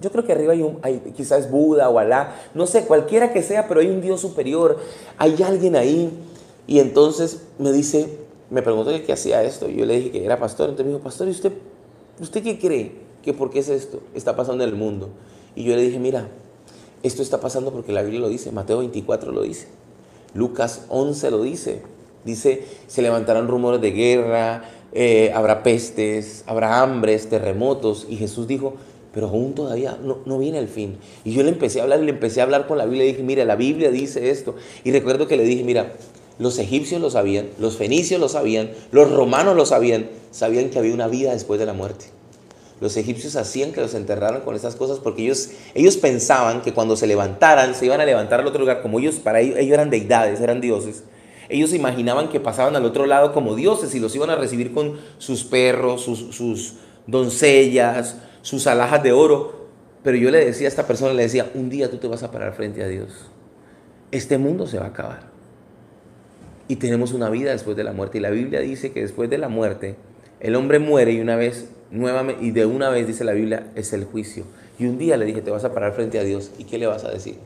yo 0.00 0.10
creo 0.10 0.24
que 0.24 0.32
arriba 0.32 0.52
hay 0.52 0.62
un, 0.62 0.78
hay, 0.82 0.98
quizás 1.16 1.50
Buda 1.50 1.88
o 1.88 1.98
Alá, 1.98 2.34
no 2.54 2.66
sé, 2.66 2.84
cualquiera 2.84 3.32
que 3.32 3.42
sea, 3.42 3.68
pero 3.68 3.80
hay 3.80 3.88
un 3.88 4.00
Dios 4.00 4.20
superior, 4.20 4.78
hay 5.18 5.42
alguien 5.42 5.76
ahí. 5.76 6.10
Y 6.66 6.78
entonces 6.78 7.42
me 7.58 7.72
dice, 7.72 8.18
me 8.50 8.62
preguntó 8.62 8.90
qué 9.04 9.12
hacía 9.12 9.42
esto. 9.42 9.68
Y 9.68 9.76
yo 9.76 9.86
le 9.86 9.96
dije 9.96 10.10
que 10.10 10.24
era 10.24 10.38
pastor. 10.38 10.70
Entonces 10.70 10.86
me 10.86 10.92
dijo, 10.92 11.04
pastor, 11.04 11.28
¿y 11.28 11.32
usted, 11.32 11.52
usted 12.20 12.42
qué 12.42 12.58
cree? 12.58 12.92
¿Que 13.22 13.34
por 13.34 13.50
qué 13.50 13.58
es 13.58 13.68
esto? 13.68 14.00
Está 14.14 14.36
pasando 14.36 14.64
en 14.64 14.70
el 14.70 14.76
mundo. 14.76 15.10
Y 15.54 15.64
yo 15.64 15.74
le 15.76 15.82
dije, 15.82 15.98
mira, 15.98 16.28
esto 17.02 17.22
está 17.22 17.40
pasando 17.40 17.72
porque 17.72 17.92
la 17.92 18.02
Biblia 18.02 18.20
lo 18.20 18.28
dice, 18.28 18.52
Mateo 18.52 18.78
24 18.78 19.32
lo 19.32 19.42
dice, 19.42 19.68
Lucas 20.34 20.86
11 20.88 21.30
lo 21.30 21.42
dice. 21.42 21.82
Dice, 22.24 22.64
se 22.86 23.00
levantarán 23.00 23.48
rumores 23.48 23.80
de 23.80 23.92
guerra, 23.92 24.64
eh, 24.92 25.32
habrá 25.34 25.62
pestes, 25.62 26.44
habrá 26.46 26.82
hambres, 26.82 27.28
terremotos. 27.30 28.06
Y 28.08 28.16
Jesús 28.16 28.46
dijo, 28.46 28.74
pero 29.12 29.28
aún 29.28 29.54
todavía 29.54 29.98
no, 30.02 30.38
viene 30.38 30.58
el 30.58 30.68
fin. 30.68 30.98
Y 31.24 31.32
yo 31.32 31.42
le 31.42 31.48
empecé 31.48 31.80
a 31.80 31.82
hablar 31.82 32.00
y 32.00 32.04
le 32.04 32.12
empecé 32.12 32.40
a 32.40 32.44
hablar 32.44 32.66
con 32.66 32.78
la 32.78 32.86
Biblia 32.86 33.04
y 33.04 33.08
dije, 33.08 33.22
mira, 33.22 33.44
la 33.44 33.56
Biblia 33.56 33.90
dice 33.90 34.30
esto. 34.30 34.54
Y 34.84 34.92
recuerdo 34.92 35.26
que 35.26 35.36
le 35.36 35.44
dije, 35.44 35.64
mira, 35.64 35.94
los 36.38 36.58
egipcios 36.58 37.00
lo 37.00 37.10
sabían, 37.10 37.48
los 37.58 37.76
fenicios 37.76 38.20
lo 38.20 38.28
sabían, 38.28 38.70
los 38.92 39.10
romanos 39.10 39.56
lo 39.56 39.66
sabían, 39.66 40.08
sabían 40.30 40.70
que 40.70 40.78
había 40.78 40.94
una 40.94 41.08
vida 41.08 41.32
después 41.32 41.58
de 41.58 41.66
la 41.66 41.72
muerte. 41.72 42.06
Los 42.80 42.96
egipcios 42.96 43.36
hacían 43.36 43.72
que 43.72 43.82
los 43.82 43.92
enterraran 43.94 44.40
con 44.40 44.54
esas 44.54 44.74
cosas 44.74 45.00
porque 45.00 45.22
ellos, 45.22 45.50
ellos 45.74 45.98
pensaban 45.98 46.62
que 46.62 46.72
cuando 46.72 46.96
se 46.96 47.06
levantaran, 47.06 47.74
se 47.74 47.84
iban 47.84 48.00
a 48.00 48.06
levantar 48.06 48.40
al 48.40 48.46
otro 48.46 48.60
lugar, 48.60 48.80
como 48.80 49.00
ellos, 49.00 49.16
para 49.16 49.40
ellos, 49.40 49.58
ellos 49.58 49.74
eran 49.74 49.90
deidades, 49.90 50.40
eran 50.40 50.62
dioses. 50.62 51.04
Ellos 51.50 51.74
imaginaban 51.74 52.28
que 52.28 52.40
pasaban 52.40 52.76
al 52.76 52.84
otro 52.84 53.06
lado 53.06 53.34
como 53.34 53.54
dioses 53.56 53.94
y 53.94 53.98
los 53.98 54.14
iban 54.14 54.30
a 54.30 54.36
recibir 54.36 54.72
con 54.72 54.98
sus 55.18 55.44
perros, 55.44 56.02
sus, 56.02 56.34
sus 56.34 56.74
doncellas, 57.06 58.16
sus 58.42 58.66
alhajas 58.66 59.02
de 59.02 59.12
oro. 59.12 59.68
Pero 60.02 60.16
yo 60.16 60.30
le 60.30 60.44
decía 60.44 60.66
a 60.66 60.70
esta 60.70 60.86
persona, 60.86 61.12
le 61.12 61.24
decía, 61.24 61.50
un 61.54 61.68
día 61.68 61.90
tú 61.90 61.98
te 61.98 62.08
vas 62.08 62.22
a 62.22 62.30
parar 62.30 62.54
frente 62.54 62.82
a 62.82 62.88
Dios. 62.88 63.26
Este 64.10 64.38
mundo 64.38 64.66
se 64.66 64.78
va 64.78 64.86
a 64.86 64.88
acabar. 64.88 65.30
Y 66.68 66.76
tenemos 66.76 67.12
una 67.12 67.28
vida 67.28 67.50
después 67.50 67.76
de 67.76 67.84
la 67.84 67.92
muerte. 67.92 68.18
Y 68.18 68.20
la 68.20 68.30
Biblia 68.30 68.60
dice 68.60 68.92
que 68.92 69.02
después 69.02 69.28
de 69.28 69.38
la 69.38 69.48
muerte, 69.48 69.96
el 70.40 70.56
hombre 70.56 70.78
muere 70.78 71.12
y 71.12 71.20
una 71.20 71.36
vez, 71.36 71.68
nuevamente, 71.90 72.44
y 72.44 72.50
de 72.50 72.64
una 72.64 72.88
vez 72.88 73.06
dice 73.06 73.24
la 73.24 73.32
Biblia, 73.32 73.66
es 73.74 73.92
el 73.92 74.04
juicio. 74.04 74.44
Y 74.78 74.86
un 74.86 74.96
día 74.96 75.16
le 75.18 75.26
dije, 75.26 75.42
te 75.42 75.50
vas 75.50 75.64
a 75.64 75.74
parar 75.74 75.92
frente 75.92 76.18
a 76.18 76.24
Dios. 76.24 76.52
¿Y 76.58 76.64
qué 76.64 76.78
le 76.78 76.86
vas 76.86 77.04
a 77.04 77.10
decir? 77.10 77.36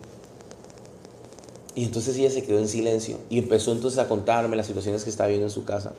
Y 1.74 1.84
entonces 1.84 2.16
ella 2.16 2.30
se 2.30 2.44
quedó 2.44 2.58
en 2.58 2.68
silencio 2.68 3.18
y 3.28 3.38
empezó 3.38 3.72
entonces 3.72 3.98
a 3.98 4.06
contarme 4.06 4.56
las 4.56 4.66
situaciones 4.66 5.02
que 5.02 5.10
estaba 5.10 5.28
viendo 5.28 5.46
en 5.46 5.50
su 5.50 5.64
casa. 5.64 5.92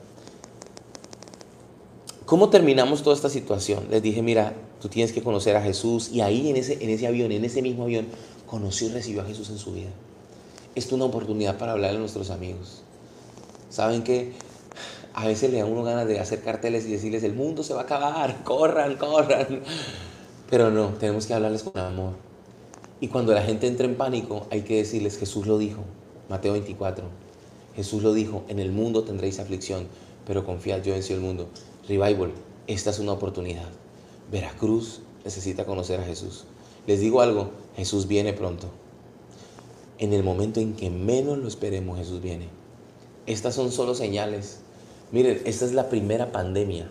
¿Cómo 2.25 2.49
terminamos 2.49 3.03
toda 3.03 3.15
esta 3.15 3.29
situación? 3.29 3.85
Les 3.91 4.01
dije, 4.01 4.23
mira, 4.23 4.55
tú 4.81 4.89
tienes 4.89 5.11
que 5.11 5.21
conocer 5.21 5.55
a 5.55 5.61
Jesús 5.61 6.09
y 6.11 6.21
ahí 6.21 6.49
en 6.49 6.55
ese, 6.55 6.83
en 6.83 6.89
ese 6.89 7.05
avión, 7.05 7.31
en 7.31 7.45
ese 7.45 7.61
mismo 7.61 7.83
avión, 7.83 8.07
conoció 8.47 8.87
y 8.87 8.91
recibió 8.91 9.21
a 9.21 9.25
Jesús 9.25 9.51
en 9.51 9.59
su 9.59 9.73
vida. 9.73 9.91
Esto 10.73 10.89
es 10.89 10.93
una 10.93 11.05
oportunidad 11.05 11.59
para 11.59 11.73
hablarle 11.73 11.97
a 11.97 11.99
nuestros 11.99 12.31
amigos. 12.31 12.81
¿Saben 13.69 14.03
que 14.03 14.33
A 15.13 15.27
veces 15.27 15.51
le 15.51 15.59
da 15.59 15.65
uno 15.65 15.83
ganas 15.83 16.07
de 16.07 16.19
hacer 16.19 16.41
carteles 16.41 16.85
y 16.87 16.91
decirles, 16.91 17.23
el 17.23 17.33
mundo 17.33 17.63
se 17.63 17.73
va 17.73 17.81
a 17.81 17.83
acabar, 17.83 18.43
corran, 18.43 18.97
corran. 18.97 19.61
Pero 20.49 20.71
no, 20.71 20.89
tenemos 20.99 21.27
que 21.27 21.33
hablarles 21.35 21.61
con 21.61 21.79
amor. 21.79 22.13
Y 22.99 23.07
cuando 23.07 23.33
la 23.33 23.43
gente 23.43 23.67
entra 23.67 23.85
en 23.85 23.95
pánico, 23.95 24.47
hay 24.49 24.63
que 24.63 24.77
decirles, 24.77 25.17
Jesús 25.19 25.45
lo 25.45 25.59
dijo, 25.59 25.83
Mateo 26.27 26.53
24. 26.53 27.05
Jesús 27.75 28.01
lo 28.01 28.13
dijo, 28.13 28.43
en 28.47 28.59
el 28.59 28.71
mundo 28.71 29.03
tendréis 29.03 29.39
aflicción, 29.39 29.87
pero 30.25 30.43
confiad, 30.43 30.81
yo 30.81 30.93
vencí 30.93 31.13
el 31.13 31.19
mundo. 31.19 31.47
Revival, 31.87 32.31
esta 32.65 32.89
es 32.89 32.99
una 32.99 33.11
oportunidad. 33.11 33.69
Veracruz 34.31 35.01
necesita 35.23 35.65
conocer 35.65 35.99
a 35.99 36.03
Jesús. 36.03 36.45
Les 36.87 36.99
digo 36.99 37.21
algo, 37.21 37.51
Jesús 37.75 38.07
viene 38.07 38.33
pronto. 38.33 38.67
En 39.99 40.11
el 40.13 40.23
momento 40.23 40.59
en 40.59 40.73
que 40.73 40.89
menos 40.89 41.37
lo 41.37 41.47
esperemos, 41.47 41.99
Jesús 41.99 42.21
viene. 42.21 42.47
Estas 43.27 43.53
son 43.53 43.71
solo 43.71 43.93
señales. 43.93 44.59
Miren, 45.11 45.41
esta 45.45 45.65
es 45.65 45.73
la 45.73 45.89
primera 45.89 46.31
pandemia 46.31 46.89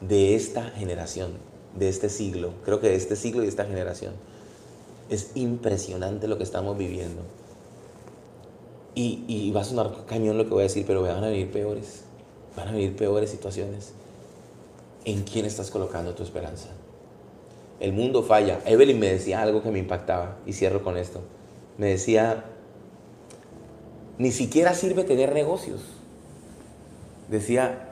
de 0.00 0.34
esta 0.34 0.70
generación, 0.70 1.32
de 1.78 1.88
este 1.90 2.08
siglo, 2.08 2.54
creo 2.64 2.80
que 2.80 2.88
de 2.88 2.96
este 2.96 3.16
siglo 3.16 3.42
y 3.42 3.44
de 3.44 3.50
esta 3.50 3.66
generación. 3.66 4.14
Es 5.10 5.32
impresionante 5.34 6.26
lo 6.26 6.38
que 6.38 6.44
estamos 6.44 6.78
viviendo. 6.78 7.22
Y, 8.94 9.24
y 9.28 9.50
va 9.50 9.60
a 9.60 9.64
sonar 9.64 10.06
cañón 10.06 10.38
lo 10.38 10.44
que 10.44 10.50
voy 10.50 10.60
a 10.60 10.64
decir, 10.64 10.84
pero 10.86 11.02
van 11.02 11.22
a 11.22 11.28
venir 11.28 11.50
peores. 11.50 12.04
Van 12.56 12.68
a 12.68 12.72
venir 12.72 12.96
peores 12.96 13.30
situaciones. 13.30 13.92
¿En 15.04 15.22
quién 15.22 15.46
estás 15.46 15.70
colocando 15.70 16.14
tu 16.14 16.22
esperanza? 16.22 16.68
El 17.78 17.92
mundo 17.92 18.22
falla. 18.22 18.60
Evelyn 18.66 18.98
me 18.98 19.10
decía 19.10 19.40
algo 19.42 19.62
que 19.62 19.70
me 19.70 19.78
impactaba 19.78 20.36
y 20.46 20.52
cierro 20.52 20.82
con 20.82 20.96
esto. 20.96 21.20
Me 21.78 21.88
decía, 21.88 22.44
ni 24.18 24.32
siquiera 24.32 24.74
sirve 24.74 25.04
tener 25.04 25.32
negocios. 25.32 25.80
Decía, 27.30 27.90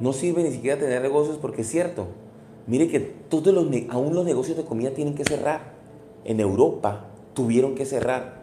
no 0.00 0.12
sirve 0.12 0.42
ni 0.42 0.50
siquiera 0.50 0.78
tener 0.78 1.00
negocios 1.00 1.38
porque 1.40 1.62
es 1.62 1.70
cierto. 1.70 2.08
Mire 2.66 2.88
que 2.88 3.00
todos 3.00 3.54
los, 3.54 3.66
aún 3.88 4.14
los 4.14 4.24
negocios 4.24 4.56
de 4.56 4.64
comida 4.64 4.90
tienen 4.90 5.14
que 5.14 5.24
cerrar. 5.24 5.72
En 6.24 6.40
Europa 6.40 7.06
tuvieron 7.34 7.74
que 7.74 7.86
cerrar. 7.86 8.42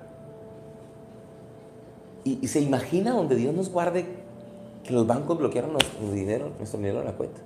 Y, 2.24 2.48
se 2.48 2.60
imagina 2.60 3.12
donde 3.12 3.36
Dios 3.36 3.54
nos 3.54 3.70
guarde 3.70 4.06
que 4.90 4.96
los 4.96 5.06
bancos 5.06 5.38
bloquearon 5.38 5.74
nuestro 5.74 6.12
dinero, 6.12 6.50
nuestro 6.58 6.80
dinero 6.80 7.00
en 7.00 7.06
la 7.06 7.14
cuenta 7.14 7.40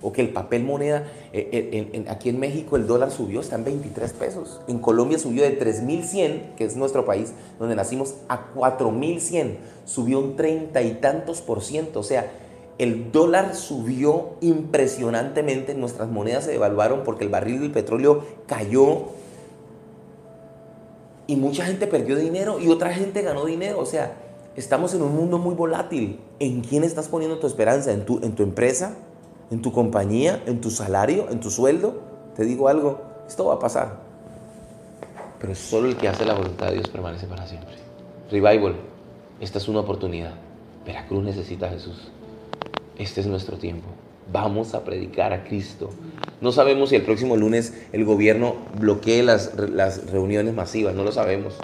o 0.00 0.12
que 0.12 0.20
el 0.20 0.28
papel 0.28 0.62
moneda, 0.62 1.04
eh, 1.32 1.48
eh, 1.94 2.04
aquí 2.08 2.28
en 2.28 2.38
México 2.38 2.76
el 2.76 2.86
dólar 2.86 3.10
subió, 3.10 3.40
está 3.40 3.56
en 3.56 3.64
23 3.64 4.12
pesos. 4.12 4.60
En 4.68 4.78
Colombia 4.78 5.18
subió 5.18 5.42
de 5.44 5.58
3.100, 5.58 6.56
que 6.56 6.64
es 6.64 6.76
nuestro 6.76 7.06
país, 7.06 7.32
donde 7.58 7.74
nacimos, 7.74 8.16
a 8.28 8.52
4.100. 8.54 9.56
Subió 9.86 10.18
un 10.18 10.36
treinta 10.36 10.82
y 10.82 10.92
tantos 10.92 11.40
por 11.40 11.62
ciento. 11.62 12.00
O 12.00 12.02
sea, 12.02 12.30
el 12.76 13.12
dólar 13.12 13.54
subió 13.54 14.34
impresionantemente, 14.42 15.74
nuestras 15.74 16.10
monedas 16.10 16.44
se 16.44 16.50
devaluaron 16.50 17.02
porque 17.02 17.24
el 17.24 17.30
barril 17.30 17.60
del 17.62 17.72
petróleo 17.72 18.24
cayó 18.46 19.04
y 21.26 21.36
mucha 21.36 21.64
gente 21.64 21.86
perdió 21.86 22.16
dinero 22.16 22.60
y 22.60 22.68
otra 22.68 22.92
gente 22.92 23.22
ganó 23.22 23.46
dinero. 23.46 23.80
O 23.80 23.86
sea, 23.86 24.12
estamos 24.56 24.94
en 24.94 25.02
un 25.02 25.14
mundo 25.14 25.38
muy 25.38 25.54
volátil. 25.54 26.20
¿En 26.38 26.60
quién 26.62 26.84
estás 26.84 27.08
poniendo 27.08 27.38
tu 27.38 27.46
esperanza? 27.46 27.92
¿En 27.92 28.04
tu, 28.04 28.20
en 28.22 28.34
tu 28.34 28.42
empresa? 28.42 28.96
en 29.50 29.62
tu 29.62 29.72
compañía, 29.72 30.42
en 30.46 30.60
tu 30.60 30.70
salario, 30.70 31.30
en 31.30 31.40
tu 31.40 31.50
sueldo. 31.50 32.00
Te 32.36 32.44
digo 32.44 32.68
algo, 32.68 33.02
esto 33.28 33.46
va 33.46 33.54
a 33.54 33.58
pasar. 33.58 34.00
Pero 35.38 35.54
solo 35.54 35.88
el 35.88 35.96
que 35.96 36.08
hace 36.08 36.24
la 36.24 36.34
voluntad 36.34 36.68
de 36.68 36.74
Dios 36.74 36.88
permanece 36.88 37.26
para 37.26 37.46
siempre. 37.46 37.74
Revival, 38.30 38.76
esta 39.40 39.58
es 39.58 39.68
una 39.68 39.80
oportunidad. 39.80 40.34
Veracruz 40.86 41.22
necesita 41.22 41.66
a 41.66 41.70
Jesús. 41.70 42.10
Este 42.98 43.20
es 43.20 43.26
nuestro 43.26 43.58
tiempo. 43.58 43.86
Vamos 44.32 44.74
a 44.74 44.84
predicar 44.84 45.32
a 45.32 45.44
Cristo. 45.44 45.90
No 46.40 46.50
sabemos 46.50 46.88
si 46.88 46.96
el 46.96 47.02
próximo 47.02 47.36
lunes 47.36 47.74
el 47.92 48.04
gobierno 48.04 48.56
bloquee 48.78 49.22
las, 49.22 49.54
las 49.56 50.10
reuniones 50.10 50.54
masivas, 50.54 50.94
no 50.94 51.04
lo 51.04 51.12
sabemos. 51.12 51.54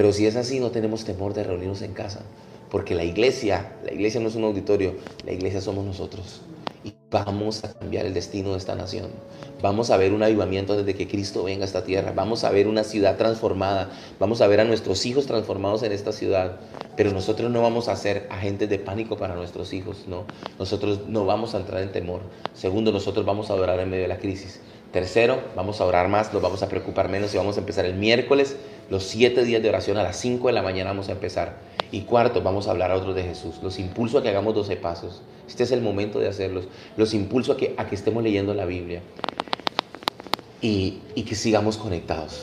Pero 0.00 0.14
si 0.14 0.24
es 0.24 0.34
así, 0.36 0.60
no 0.60 0.70
tenemos 0.70 1.04
temor 1.04 1.34
de 1.34 1.44
reunirnos 1.44 1.82
en 1.82 1.92
casa. 1.92 2.22
Porque 2.70 2.94
la 2.94 3.04
iglesia, 3.04 3.74
la 3.84 3.92
iglesia 3.92 4.18
no 4.18 4.28
es 4.28 4.34
un 4.34 4.44
auditorio, 4.44 4.94
la 5.26 5.32
iglesia 5.32 5.60
somos 5.60 5.84
nosotros. 5.84 6.40
Y 6.82 6.94
vamos 7.10 7.62
a 7.64 7.74
cambiar 7.74 8.06
el 8.06 8.14
destino 8.14 8.52
de 8.52 8.56
esta 8.56 8.74
nación. 8.74 9.10
Vamos 9.60 9.90
a 9.90 9.98
ver 9.98 10.14
un 10.14 10.22
avivamiento 10.22 10.74
desde 10.74 10.94
que 10.94 11.06
Cristo 11.06 11.44
venga 11.44 11.64
a 11.64 11.66
esta 11.66 11.84
tierra. 11.84 12.14
Vamos 12.16 12.44
a 12.44 12.50
ver 12.50 12.66
una 12.66 12.82
ciudad 12.82 13.18
transformada. 13.18 13.90
Vamos 14.18 14.40
a 14.40 14.46
ver 14.46 14.60
a 14.60 14.64
nuestros 14.64 15.04
hijos 15.04 15.26
transformados 15.26 15.82
en 15.82 15.92
esta 15.92 16.12
ciudad. 16.12 16.56
Pero 16.96 17.12
nosotros 17.12 17.50
no 17.50 17.60
vamos 17.60 17.88
a 17.88 17.96
ser 17.96 18.26
agentes 18.30 18.70
de 18.70 18.78
pánico 18.78 19.18
para 19.18 19.34
nuestros 19.34 19.74
hijos, 19.74 20.04
¿no? 20.08 20.24
Nosotros 20.58 21.00
no 21.08 21.26
vamos 21.26 21.54
a 21.54 21.58
entrar 21.58 21.82
en 21.82 21.92
temor. 21.92 22.22
Segundo, 22.54 22.90
nosotros 22.90 23.26
vamos 23.26 23.50
a 23.50 23.52
adorar 23.52 23.78
en 23.80 23.90
medio 23.90 24.04
de 24.04 24.08
la 24.08 24.18
crisis. 24.18 24.60
Tercero, 24.92 25.40
vamos 25.54 25.80
a 25.80 25.84
orar 25.84 26.08
más, 26.08 26.32
nos 26.32 26.42
vamos 26.42 26.64
a 26.64 26.68
preocupar 26.68 27.08
menos 27.08 27.32
y 27.32 27.36
vamos 27.36 27.56
a 27.56 27.60
empezar 27.60 27.84
el 27.84 27.94
miércoles, 27.94 28.56
los 28.90 29.04
siete 29.04 29.44
días 29.44 29.62
de 29.62 29.68
oración 29.68 29.96
a 29.96 30.02
las 30.02 30.16
5 30.16 30.48
de 30.48 30.52
la 30.52 30.62
mañana 30.62 30.90
vamos 30.90 31.08
a 31.08 31.12
empezar. 31.12 31.58
Y 31.92 32.02
cuarto, 32.02 32.42
vamos 32.42 32.66
a 32.66 32.72
hablar 32.72 32.90
a 32.90 32.96
otros 32.96 33.14
de 33.14 33.22
Jesús. 33.22 33.60
Los 33.62 33.78
impulso 33.78 34.18
a 34.18 34.22
que 34.22 34.28
hagamos 34.28 34.54
12 34.54 34.76
pasos. 34.76 35.22
Este 35.48 35.62
es 35.62 35.70
el 35.72 35.80
momento 35.80 36.18
de 36.18 36.28
hacerlos. 36.28 36.66
Los 36.96 37.14
impulso 37.14 37.52
a 37.52 37.56
que, 37.56 37.74
a 37.78 37.86
que 37.86 37.94
estemos 37.94 38.22
leyendo 38.22 38.52
la 38.52 38.66
Biblia 38.66 39.00
y, 40.60 40.98
y 41.14 41.22
que 41.22 41.36
sigamos 41.36 41.76
conectados. 41.76 42.42